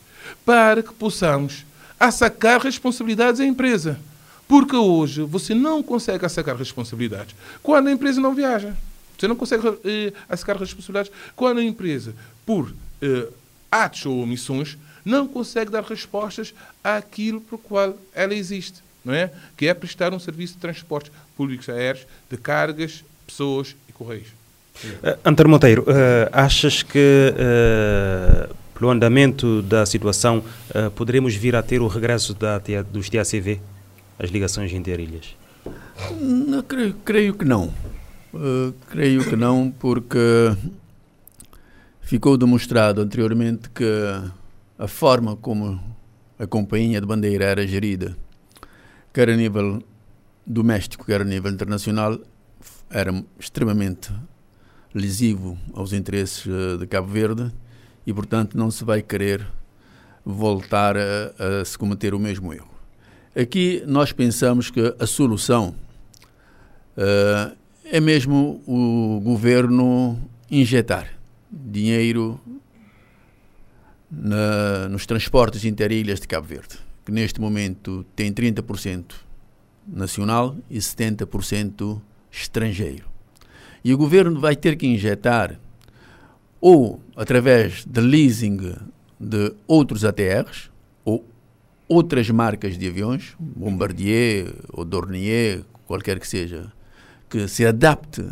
[0.45, 1.65] para que possamos
[1.99, 3.99] assacar responsabilidades à empresa.
[4.47, 8.75] Porque hoje você não consegue assacar responsabilidades quando a empresa não viaja.
[9.19, 13.29] Você não consegue eh, assacar responsabilidades quando a empresa, por eh,
[13.71, 19.31] atos ou omissões, não consegue dar respostas àquilo por qual ela existe não é?
[19.57, 24.29] Que é prestar um serviço de transportes públicos aéreos de cargas, pessoas e correios.
[24.83, 30.43] Uh, Monteiro, uh, achas que uh, pelo andamento da situação
[30.97, 32.61] poderemos vir a ter o regresso da,
[32.91, 33.61] dos TACV,
[34.19, 35.37] as ligações interilhas?
[36.21, 37.73] Não, creio, creio que não.
[38.91, 40.19] creio que não, porque
[42.01, 43.85] ficou demonstrado anteriormente que
[44.77, 45.81] a forma como
[46.37, 48.17] a companhia de bandeira era gerida
[49.15, 49.81] quer a nível
[50.45, 52.19] doméstico, quer a nível internacional,
[52.91, 54.13] era extremamente
[54.95, 57.53] lesivo aos interesses eh, de Cabo Verde
[58.07, 59.47] e, portanto, não se vai querer
[60.25, 62.71] voltar a, a se cometer o mesmo erro.
[63.37, 65.75] Aqui nós pensamos que a solução
[66.97, 70.17] uh, é mesmo o governo
[70.49, 71.11] injetar
[71.51, 72.41] dinheiro
[74.11, 79.15] na, nos transportes interilhas de Cabo Verde que neste momento tem 30%
[79.87, 83.14] nacional e 70% estrangeiro.
[83.85, 85.61] E o governo vai ter que injetar,
[86.59, 88.75] ou através de leasing
[89.21, 90.71] de outros ATRs,
[91.05, 91.23] ou
[91.87, 96.73] outras marcas de aviões, Bombardier ou Dornier, qualquer que seja,
[97.29, 98.25] que se adapte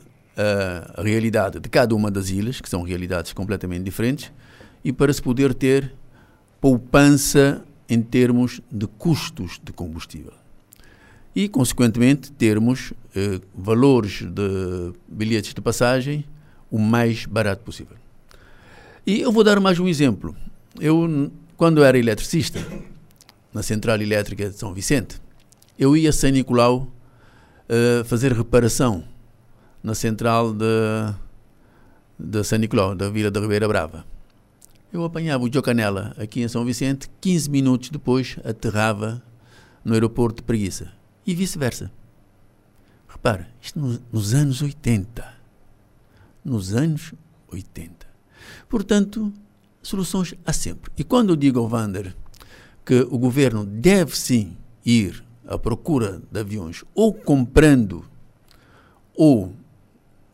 [0.97, 4.33] à realidade de cada uma das ilhas, que são realidades completamente diferentes,
[4.83, 5.93] e para se poder ter
[6.61, 10.33] poupança em termos de custos de combustível.
[11.35, 16.25] E, consequentemente, termos eh, valores de bilhetes de passagem
[16.71, 17.97] o mais barato possível.
[19.07, 20.37] E eu vou dar mais um exemplo.
[20.81, 22.61] Eu, quando era eletricista,
[23.53, 25.21] na Central Elétrica de São Vicente,
[25.79, 26.89] eu ia a São Nicolau
[27.69, 29.05] uh, fazer reparação
[29.83, 31.15] na central de,
[32.19, 34.05] de São Nicolau, da Vila da Ribeira Brava.
[34.93, 39.23] Eu apanhava o Jocanela aqui em São Vicente, 15 minutos depois aterrava
[39.85, 40.93] no aeroporto de Preguiça.
[41.27, 41.91] E vice-versa.
[43.09, 45.25] Repara, isto nos, nos anos 80.
[46.45, 47.13] Nos anos
[47.51, 48.07] 80.
[48.69, 49.33] Portanto,
[49.83, 50.91] soluções há sempre.
[50.97, 52.15] E quando eu digo ao Vander
[52.85, 58.05] que o governo deve sim ir à procura de aviões ou comprando
[59.15, 59.55] ou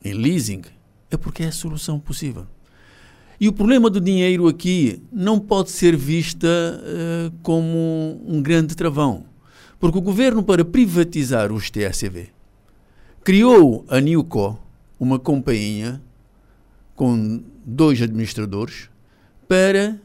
[0.04, 0.62] em leasing,
[1.10, 2.46] é porque é a solução possível.
[3.40, 9.24] E o problema do dinheiro aqui não pode ser vista uh, como um grande travão.
[9.78, 12.28] Porque o governo, para privatizar os TSV,
[13.22, 14.58] criou a Newco
[14.98, 16.00] uma companhia
[16.96, 18.90] com dois administradores
[19.46, 19.96] para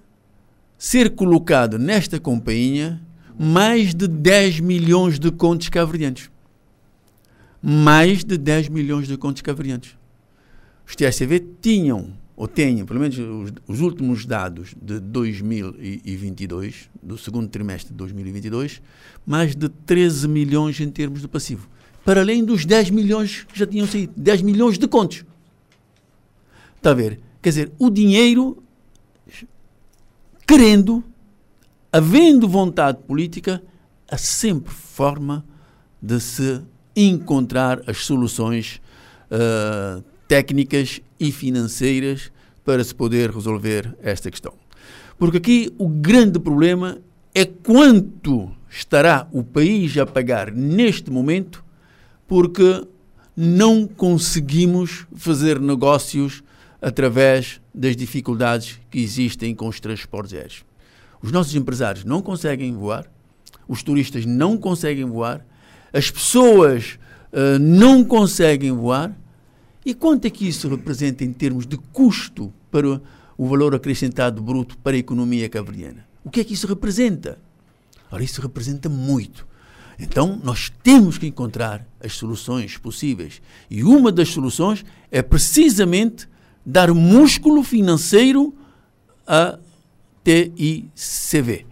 [0.77, 3.01] ser colocado nesta companhia
[3.39, 6.29] mais de 10 milhões de contos caverdianos.
[7.61, 9.97] Mais de 10 milhões de contos caverdianos.
[10.85, 17.47] Os TSV tinham, ou têm, pelo menos os, os, últimos dados de 2022, do segundo
[17.47, 18.81] trimestre de 2022,
[19.25, 21.69] mais de 13 milhões em termos de passivo.
[22.03, 24.13] Para além dos 10 milhões que já tinham saído.
[24.17, 25.23] 10 milhões de contos.
[26.75, 27.19] Está a ver?
[27.41, 28.61] Quer dizer, o dinheiro,
[30.45, 31.03] querendo,
[31.91, 33.63] havendo vontade política,
[34.09, 35.45] há sempre forma
[36.01, 36.61] de se
[36.95, 38.81] encontrar as soluções
[39.31, 42.31] uh, técnicas e financeiras
[42.65, 44.53] para se poder resolver esta questão.
[45.17, 46.97] Porque aqui o grande problema
[47.33, 51.63] é quanto estará o país a pagar neste momento,
[52.27, 52.85] porque
[53.35, 56.43] não conseguimos fazer negócios
[56.81, 60.65] através das dificuldades que existem com os transportes aéreos.
[61.21, 63.09] Os nossos empresários não conseguem voar,
[63.67, 65.45] os turistas não conseguem voar,
[65.93, 66.99] as pessoas
[67.31, 69.15] uh, não conseguem voar.
[69.85, 73.01] E quanto é que isso representa em termos de custo para
[73.37, 76.07] o valor acrescentado bruto para a economia cabo-verdiana?
[76.23, 77.37] O que é que isso representa?
[78.11, 79.45] Ora, isso representa muito.
[79.99, 83.41] Então, nós temos que encontrar as soluções possíveis.
[83.69, 86.27] E uma das soluções é precisamente
[86.65, 88.53] dar músculo financeiro
[89.27, 89.59] a
[90.23, 91.65] TICV.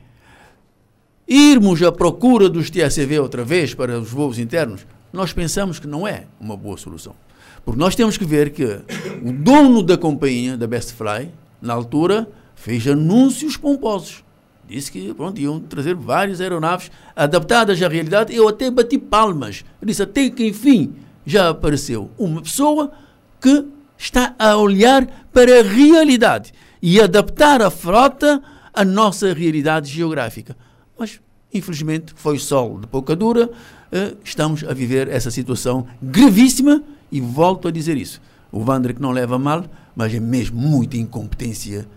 [1.28, 6.08] Irmos à procura dos TICV outra vez para os voos internos, nós pensamos que não
[6.08, 7.16] é uma boa solução.
[7.64, 8.80] Porque nós temos que ver que
[9.24, 11.30] o dono da companhia, da Best Fly,
[11.62, 14.24] na altura, fez anúncios pomposos.
[14.68, 18.34] Disse que pronto, iam trazer várias aeronaves adaptadas à realidade.
[18.34, 19.66] Eu até bati palmas.
[19.82, 20.94] Eu disse até que, enfim,
[21.26, 22.92] já apareceu uma pessoa
[23.40, 23.66] que
[23.98, 28.42] está a olhar para a realidade e adaptar a frota
[28.74, 30.56] à nossa realidade geográfica.
[30.98, 31.20] Mas,
[31.54, 33.50] infelizmente, foi sol de pouca dura,
[33.92, 36.82] eh, estamos a viver essa situação gravíssima
[37.12, 38.22] e volto a dizer isso.
[38.52, 41.88] O que não leva mal, mas é mesmo muita incompetência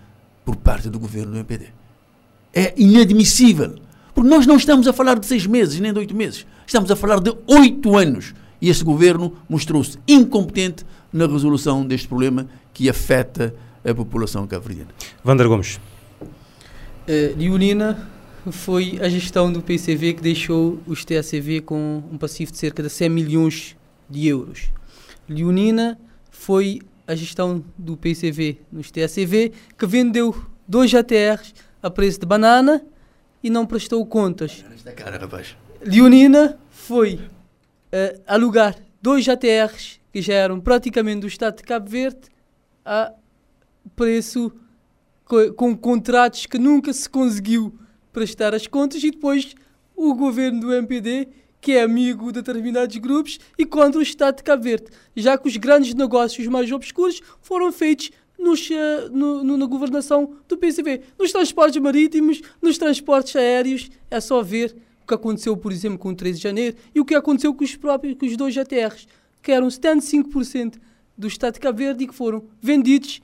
[0.45, 1.67] por parte do governo do MPD.
[2.53, 3.77] É inadmissível.
[4.15, 6.47] Porque nós não estamos a falar de seis meses, nem de oito meses.
[6.67, 8.33] Estamos a falar de oito anos.
[8.61, 13.55] E esse governo mostrou-se incompetente na resolução deste problema que afeta
[13.85, 14.91] a população cabo-verdiana.
[15.25, 15.81] Wander Gomes.
[16.23, 18.09] Uh, Leonina
[18.51, 22.89] foi a gestão do PCV que deixou os TACV com um passivo de cerca de
[22.89, 23.77] 100 milhões
[24.09, 24.71] de euros.
[25.29, 25.99] Leonina
[26.31, 30.35] foi a gestão do PCV nos TACV que vendeu
[30.67, 32.85] dois ATRs a preço de banana
[33.43, 34.65] e não prestou contas.
[34.97, 35.57] Cara, rapaz.
[35.83, 42.21] Leonina foi uh, alugar dois ATRs que já eram praticamente do Estado de Cabo Verde,
[42.85, 43.13] a
[43.97, 44.53] preço
[45.25, 47.77] com, com contratos que nunca se conseguiu
[48.13, 49.55] prestar as contas e depois
[49.97, 51.29] o governo do MPD
[51.65, 55.49] que é amigo de determinados grupos e contra o Estado de Cabo Verde, já que
[55.49, 61.01] os grandes negócios mais obscuros foram feitos nos, uh, no, no, na governação do PCV.
[61.19, 66.11] Nos transportes marítimos, nos transportes aéreos, é só ver o que aconteceu, por exemplo, com
[66.11, 69.09] o 13 de janeiro e o que aconteceu com os próprios com os dois ATRs
[69.43, 70.75] que eram 75%
[71.17, 73.23] do Estado de Cabo Verde e que foram vendidos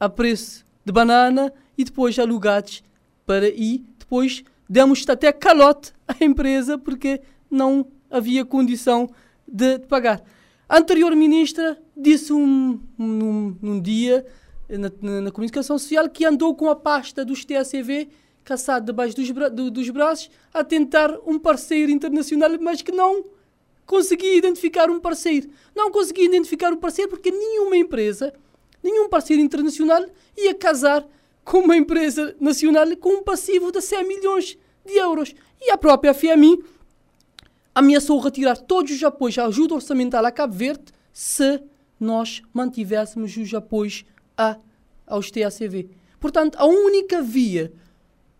[0.00, 2.82] a preço de banana e depois alugados
[3.26, 7.20] para e depois demos até calote à empresa porque
[7.52, 9.08] não havia condição
[9.46, 10.22] de, de pagar.
[10.68, 14.24] A anterior ministra disse um, um, um dia
[14.68, 18.08] na, na, na, comunicação social que andou com a pasta dos TACV
[18.42, 23.24] caçado debaixo dos, bra do, dos braços a tentar um parceiro internacional, mas que não
[23.86, 25.50] consegui identificar um parceiro.
[25.74, 28.32] Não consegui identificar um parceiro porque nenhuma empresa,
[28.82, 30.04] nenhum parceiro internacional
[30.36, 31.06] ia casar
[31.44, 35.34] com uma empresa nacional com um passivo de 100 milhões de euros.
[35.60, 36.64] E a própria FMI
[37.74, 41.60] ameaçou retirar todos os apoios à ajuda orçamental a Cabo Verde se
[41.98, 44.04] nós mantivéssemos os apoios
[44.36, 44.56] a,
[45.06, 45.88] aos TACV.
[46.18, 47.72] Portanto, a única via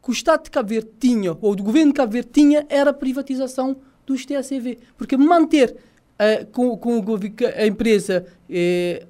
[0.03, 2.91] que o Estado de Cabo Verde tinha, ou do governo de Cabo Verde tinha, era
[2.91, 4.79] a privatização dos TACV.
[4.97, 7.05] Porque manter uh, com, com
[7.57, 9.07] a empresa eh,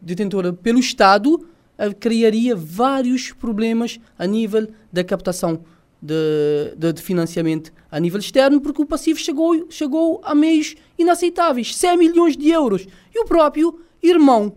[0.00, 5.60] detentora pelo Estado uh, criaria vários problemas a nível da captação
[6.06, 11.74] de, de, de, financiamento a nível externo, porque o passivo chegou, chegou a meios inaceitáveis
[11.74, 12.86] 100 milhões de euros.
[13.14, 14.56] E o próprio irmão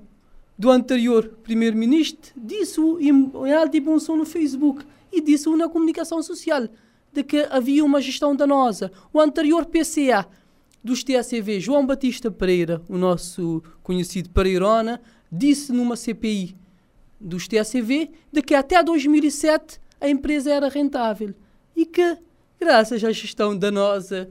[0.58, 6.22] do anterior primeiro-ministro disse-o em, alta e bom som no Facebook e disse-o na comunicação
[6.22, 6.68] social
[7.12, 8.92] de que havia uma gestão danosa.
[9.12, 10.28] O anterior PCA
[10.84, 16.56] dos TACV, João Batista Pereira, o nosso conhecido Pereirona, disse numa CPI
[17.20, 21.34] dos TACV de que até 2007 a empresa era rentável.
[21.76, 22.18] E que,
[22.60, 24.30] graças à gestão danosa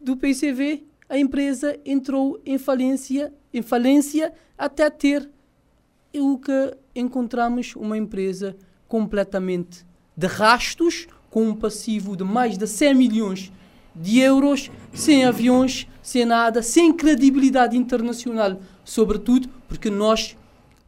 [0.00, 5.28] do PCV, a empresa entrou em falência, em falência até ter
[6.14, 8.56] o que encontramos uma empresa
[8.88, 9.84] completamente
[10.16, 13.52] de rastos, com um passivo de mais de 100 milhões
[13.94, 20.36] de euros, sem aviões, sem nada, sem credibilidade internacional, sobretudo porque nós,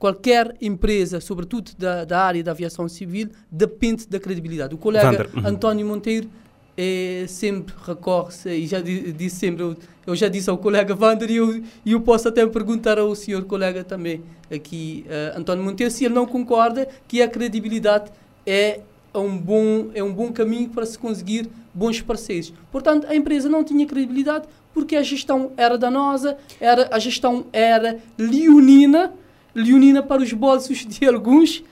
[0.03, 4.75] qualquer empresa, sobretudo da, da área da aviação civil, depende da credibilidade.
[4.75, 5.47] O colega uhum.
[5.47, 6.29] António Monteiro
[6.77, 11.37] é, sempre recorre-se, e já disse sempre, eu, eu, já disse ao colega Vander e
[11.37, 16.15] eu, eu posso até perguntar ao senhor colega também, aqui, uh, António Monteiro, se ele
[16.15, 18.11] não concorda que a credibilidade
[18.45, 18.81] é
[19.15, 22.53] um bom, é um bom caminho para se conseguir bons parceiros.
[22.73, 28.01] Portanto, a empresa não tinha credibilidade porque a gestão era danosa, era, a gestão era
[28.19, 29.13] leonina,
[29.55, 31.63] leonina para os bolsos de alguns,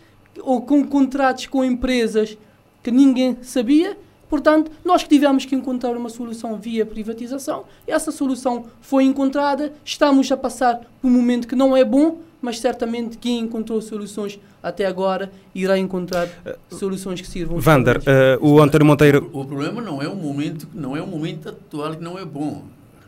[0.42, 2.36] ou com contratos com empresas
[2.82, 3.96] que ninguém sabia.
[4.28, 10.30] Portanto, nós que tivemos que encontrar uma solução via privatização, essa solução foi encontrada, estamos
[10.30, 14.86] a passar por um momento que não é bom, mas certamente quem encontrou soluções até
[14.86, 16.28] agora irá encontrar
[16.70, 17.58] soluções que sirvam.
[17.58, 19.30] Vander, uh, o António Monteiro.
[19.32, 22.24] O, o, problema não é o momento, não é o momento atual que não é
[22.24, 22.62] bom.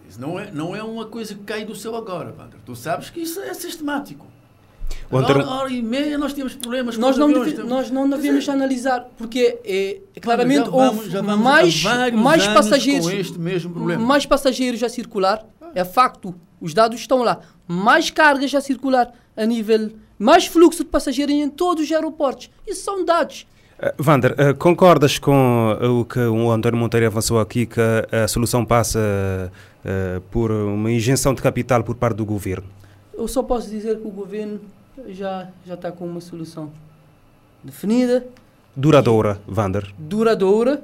[0.09, 2.59] Isso não é, não é uma coisa que cai do céu agora, Vander.
[2.67, 4.27] Tu sabes que isso é sistemático.
[5.11, 8.41] O hora, hora e meia nós temos problemas nós não aviões, deve, Nós não devemos
[8.41, 11.83] dizer, analisar, porque é, claramente vamos, houve mais,
[12.13, 13.37] mais passageiros
[13.99, 19.45] mais passageiros a circular, é facto, os dados estão lá, mais cargas a circular a
[19.45, 22.51] nível, mais fluxo de passageiros em todos os aeroportos.
[22.67, 23.47] Isso são dados.
[23.79, 27.81] Uh, Vander, uh, concordas com uh, o que o António Monteiro avançou aqui, que
[28.13, 29.01] a solução passa
[30.31, 32.65] por uma injeção de capital por parte do governo?
[33.13, 34.61] Eu só posso dizer que o governo
[35.09, 36.71] já, já está com uma solução
[37.63, 38.27] definida.
[38.75, 39.93] Duradoura, Vander.
[39.99, 40.83] Duradoura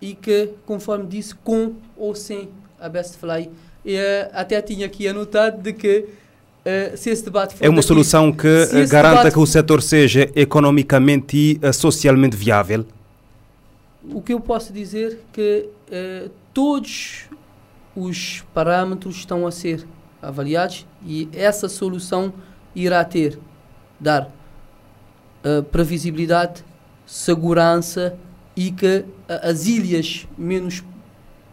[0.00, 3.50] e que, conforme disse, com ou sem a Best Fly.
[3.84, 3.96] E,
[4.32, 6.08] até tinha aqui anotado de que
[6.60, 9.80] Uh, se esse debate for é uma daqui, solução que eh, garanta que o setor
[9.80, 12.84] seja economicamente e uh, socialmente viável?
[14.12, 17.30] O que eu posso dizer que uh, todos
[17.96, 19.86] os parâmetros estão a ser
[20.20, 22.30] avaliados e essa solução
[22.74, 23.38] irá ter
[23.98, 24.30] dar
[25.72, 26.64] previsibilidade,
[27.06, 28.16] segurança
[28.56, 30.82] e que as ilhas menos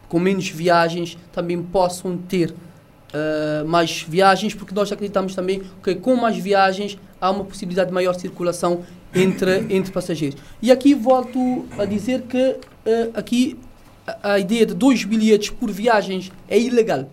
[0.08, 6.16] com menos viagens também possam ter uh, mais viagens, porque nós acreditamos também que com
[6.16, 10.40] mais viagens há uma possibilidade de maior circulação entre, entre passageiros.
[10.62, 13.58] E aqui volto a dizer que uh, aqui
[14.06, 17.10] a, a, ideia de dois bilhetes por viagens é ilegal.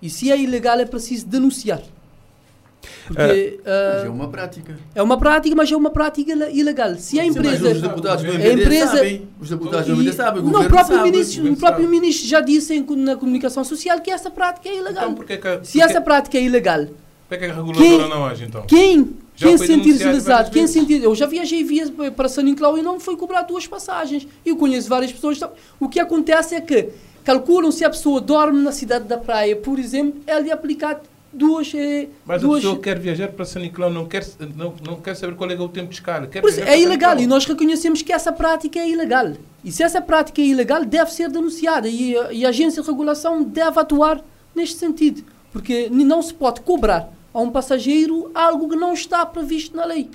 [0.00, 1.82] E se é ilegal é preciso denunciar.
[3.06, 4.78] Porque, uh, é uma prática.
[4.94, 6.94] É uma prática, mas é uma prática ilegal.
[6.96, 7.68] Se a empresa.
[7.68, 9.28] Sim, os deputados do MPD a empresa, sabem.
[9.40, 10.42] Os deputados do MPD sabem.
[10.42, 14.00] O, não, o próprio, sabe, ministro, o próprio ministro já disse em, na comunicação social
[14.00, 15.04] que essa prática é ilegal.
[15.04, 16.86] Então, porque que, Se essa prática é ilegal.
[17.28, 18.62] Por que a reguladora quem, não age então?
[18.62, 19.16] Quem?
[19.34, 20.50] quem se sentir utilizado?
[20.50, 21.02] Quem sentir.
[21.02, 24.26] Eu já viajei via para São Nicolau e não foi cobrar duas passagens.
[24.44, 25.38] Eu conheço várias pessoas.
[25.78, 26.90] O que acontece é que
[27.24, 31.00] calculam se a pessoa dorme na cidade da praia, por exemplo, é lhe aplicado
[31.32, 31.72] duas.
[31.74, 32.58] Eh, Mas duas...
[32.58, 35.54] a pessoa quer viajar para São Nicolau, não quer, não, não quer saber qual é,
[35.54, 36.26] o tempo de escala.
[36.26, 39.32] Quer é ilegal e nós reconhecemos que essa prática é ilegal.
[39.64, 43.42] E se essa prática é ilegal, deve ser denunciada e, e a agência de regulação
[43.42, 44.22] deve atuar
[44.54, 45.24] neste sentido.
[45.52, 50.10] Porque não se pode cobrar a um passageiro algo que não está previsto na lei.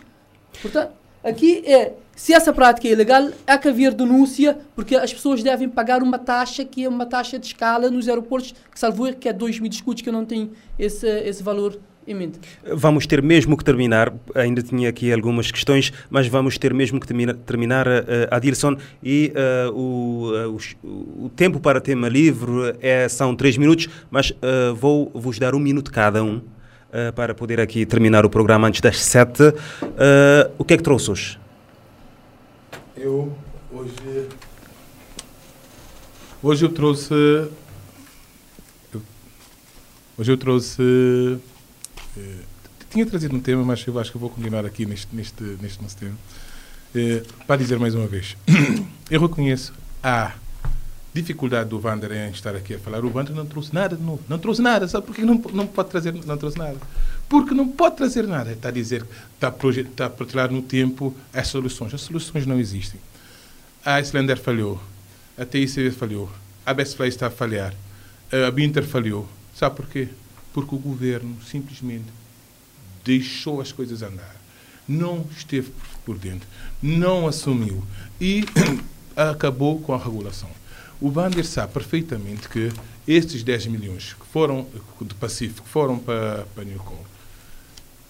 [0.62, 0.92] Portanto,
[1.24, 5.68] aqui é se essa prática é ilegal, há que haver denúncia, porque as pessoas devem
[5.68, 9.34] pagar uma taxa que é uma taxa de escala nos aeroportos, que salvo que é
[9.34, 12.40] 2 mil escudos, que eu não tenho esse, esse valor em mente.
[12.74, 17.08] Vamos ter mesmo que terminar, ainda tinha aqui algumas questões, mas vamos ter mesmo que
[17.08, 19.34] termina, terminar, uh, Adilson, e
[19.68, 20.54] uh, o,
[20.84, 24.34] uh, o, tempo para tema livre é, são 3 minutos, mas
[24.76, 26.42] vou vos dar um minuto cada um
[27.16, 29.54] para poder aqui terminar o programa antes das 7.
[30.58, 31.40] o que é que trouxe hoje?
[32.96, 33.34] Eu
[33.72, 34.28] hoje.
[36.44, 37.14] Hoje eu trouxe.
[40.18, 41.40] hoje eu trouxe.
[42.18, 42.44] Eh,
[42.90, 45.98] tinha trazido um tema, mas eu acho que vou continuar aqui neste, neste, neste nosso
[45.98, 46.16] tema.
[47.48, 48.36] Para dizer mais uma vez,
[49.10, 49.74] eu reconheço
[50.04, 50.34] a
[51.14, 53.04] dificuldade do Wander em estar aqui a falar.
[53.04, 54.22] O Wander não trouxe nada de novo.
[54.30, 54.88] Não trouxe nada.
[54.88, 56.14] Sabe por que não, não pode trazer?
[56.14, 56.78] Não trouxe nada.
[57.28, 58.52] Porque não pode trazer nada.
[58.52, 59.06] Está a dizer,
[59.36, 61.94] está a, está a projetar no tempo as soluções.
[61.94, 63.00] As soluções não existem.
[63.84, 64.82] A Islander falhou.
[65.38, 66.30] A TICV falhou.
[66.66, 67.74] A Bestfly está a falhar.
[68.32, 69.28] a Binter falhou.
[69.54, 70.08] Sabe porquê?
[70.54, 72.06] Porque o governo simplesmente
[73.04, 74.36] deixou as coisas andar.
[74.88, 75.72] Não esteve
[76.06, 76.48] por dentro.
[76.82, 77.84] Não assumiu.
[78.20, 78.46] E
[79.16, 80.61] acabou com a regulação.
[81.02, 82.72] O Bander sabe perfeitamente que
[83.08, 84.68] estes 10 milhões que foram
[85.00, 87.04] do Pacífico foram para, para Newcom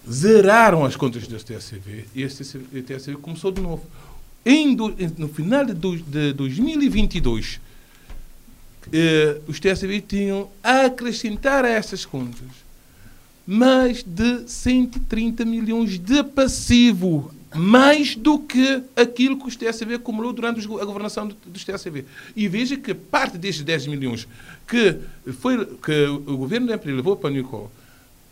[0.08, 3.86] zeraram as contas do TSCV e este TSCV começou de novo.
[4.44, 4.76] Em
[5.16, 7.60] no final de, de 2022,
[8.92, 12.48] eh, os TSCV tinham a acrescentar a estas contas
[13.46, 20.64] mais de 130 milhões de passivo mais do que aquilo que os TSV acumulou durante
[20.64, 22.04] a governação dos TSV.
[22.34, 24.26] E veja que parte destes 10 milhões
[24.66, 24.98] que,
[25.40, 27.70] foi, que o governo do MPD levou para o Nicol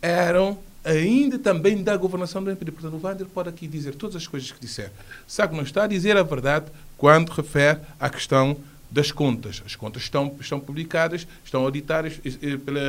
[0.03, 2.73] eram ainda também da governação do MPD.
[2.73, 4.91] Portanto, o Wander pode aqui dizer todas as coisas que disser.
[5.27, 6.67] Sabe que não está a dizer a verdade
[6.97, 8.57] quando refere à questão
[8.91, 9.63] das contas.
[9.65, 12.21] As contas estão, estão publicadas, estão auditadas,
[12.65, 12.81] pela,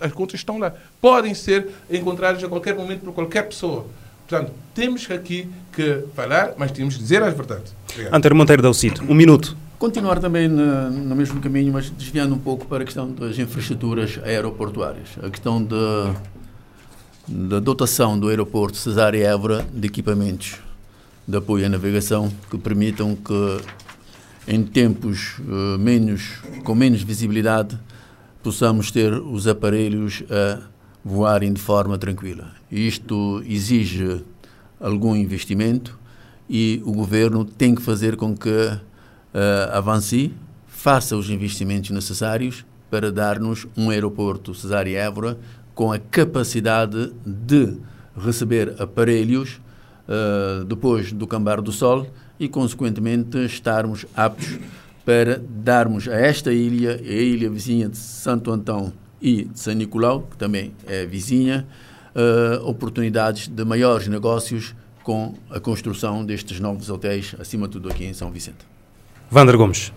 [0.00, 0.74] as contas estão lá.
[1.00, 3.86] Podem ser encontradas a qualquer momento por qualquer pessoa.
[4.32, 7.74] Portanto, temos aqui que falar, mas temos que dizer as verdades.
[8.10, 9.54] Antero Monteiro Dalcito, um minuto.
[9.78, 14.18] Continuar também no, no, mesmo caminho, mas desviando um pouco para a questão das infraestruturas
[14.24, 15.10] aeroportuárias.
[15.22, 20.54] A questão da dotação do aeroporto Cesária Évora de equipamentos
[21.28, 23.60] de apoio à navegação que permitam que,
[24.48, 27.78] em tempos uh, menos, com menos visibilidade,
[28.42, 30.71] possamos ter os aparelhos a
[31.04, 32.52] voarem de forma tranquila.
[32.70, 34.22] Isto exige
[34.80, 35.98] algum investimento
[36.48, 38.80] e o governo tem que fazer com que uh,
[39.72, 40.32] avance,
[40.66, 45.38] faça os investimentos necessários para dar-nos um aeroporto Cesária Évora
[45.74, 47.76] com a capacidade de
[48.16, 49.60] receber aparelhos
[50.06, 52.06] uh, depois do cambar do sol
[52.38, 54.58] e, consequentemente, estarmos aptos
[55.04, 58.92] para darmos a esta ilha, a ilha vizinha de Santo Antão
[59.22, 61.66] e de São Nicolau, que também é vizinha,
[62.14, 68.04] uh, oportunidades de maiores negócios com a construção destes novos hotéis, acima de tudo aqui
[68.04, 68.66] em São Vicente.
[69.32, 69.92] Wander Gomes.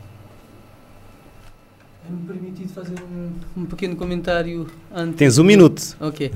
[2.08, 5.18] É-me permitido fazer um, um, pequeno comentário antes.
[5.18, 5.98] Tens um minuto.
[6.00, 6.32] Ok.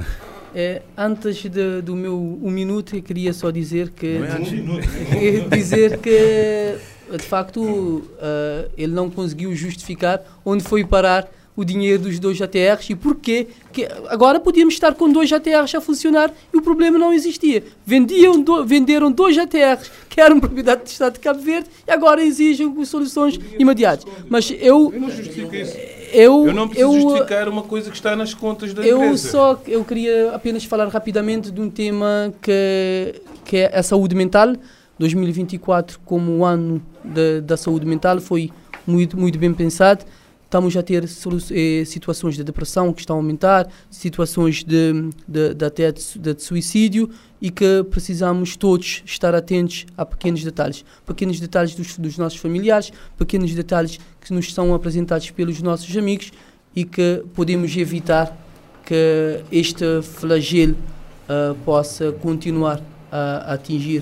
[0.53, 4.17] É, antes de, do meu um minuto, eu queria só dizer que.
[4.17, 6.75] Não é antes dizer que,
[7.15, 11.29] de facto, uh, ele não conseguiu justificar onde foi parar
[11.59, 15.81] o dinheiro dos dois ATRs e porquê que agora podíamos estar com dois ATRs a
[15.81, 17.61] funcionar e o problema não existia.
[17.85, 22.23] Vendiam do, venderam dois ATRs que eram propriedade do Estado de Cabo Verde e agora
[22.23, 24.05] exigem soluções imediatas.
[24.29, 24.89] Mas eu...
[24.93, 25.75] Eu não justifico isso.
[26.13, 29.29] Eu, eu não preciso eu, justificar uma coisa que está nas contas da eu empresa.
[29.29, 34.55] Só, eu queria apenas falar rapidamente de um tema que, que é a saúde mental.
[34.97, 38.49] 2024 como o ano da, da saúde mental foi
[38.87, 40.05] muito, muito bem pensado
[40.49, 45.63] estamos a ter eh, situações de depressão que estão a aumentar, situações de, de, de
[45.63, 47.07] até de, de, suicídio
[47.39, 50.83] e que precisamos todos estar atentos a pequenos detalhes.
[51.05, 56.31] Pequenos detalhes dos, dos nossos familiares, pequenos detalhes que nos são apresentados pelos nossos amigos
[56.75, 58.35] e que podemos evitar
[58.83, 62.81] que este flagelo uh, possa continuar
[63.11, 64.01] a, a atingir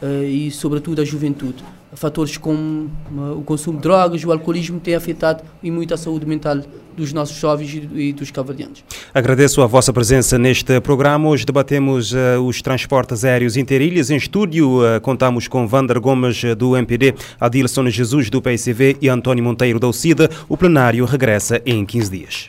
[0.00, 1.64] uh, e, sobretudo, a juventude
[1.94, 6.26] fatores como uh, o consumo de drogas, o alcoolismo têm afetado e muito a saúde
[6.26, 6.58] mental
[6.96, 8.84] dos nossos jovens e, dos cavalheiros.
[9.14, 11.28] Agradeço a vossa presença neste programa.
[11.28, 14.10] Hoje debatemos uh, os transportes aéreos interilhas.
[14.10, 19.44] Em estúdio uh, contamos com Vander Gomes do MPD, Adilson Jesus do PSV e António
[19.44, 20.28] Monteiro da UCIDA.
[20.48, 22.48] O plenário regressa em 15 dias.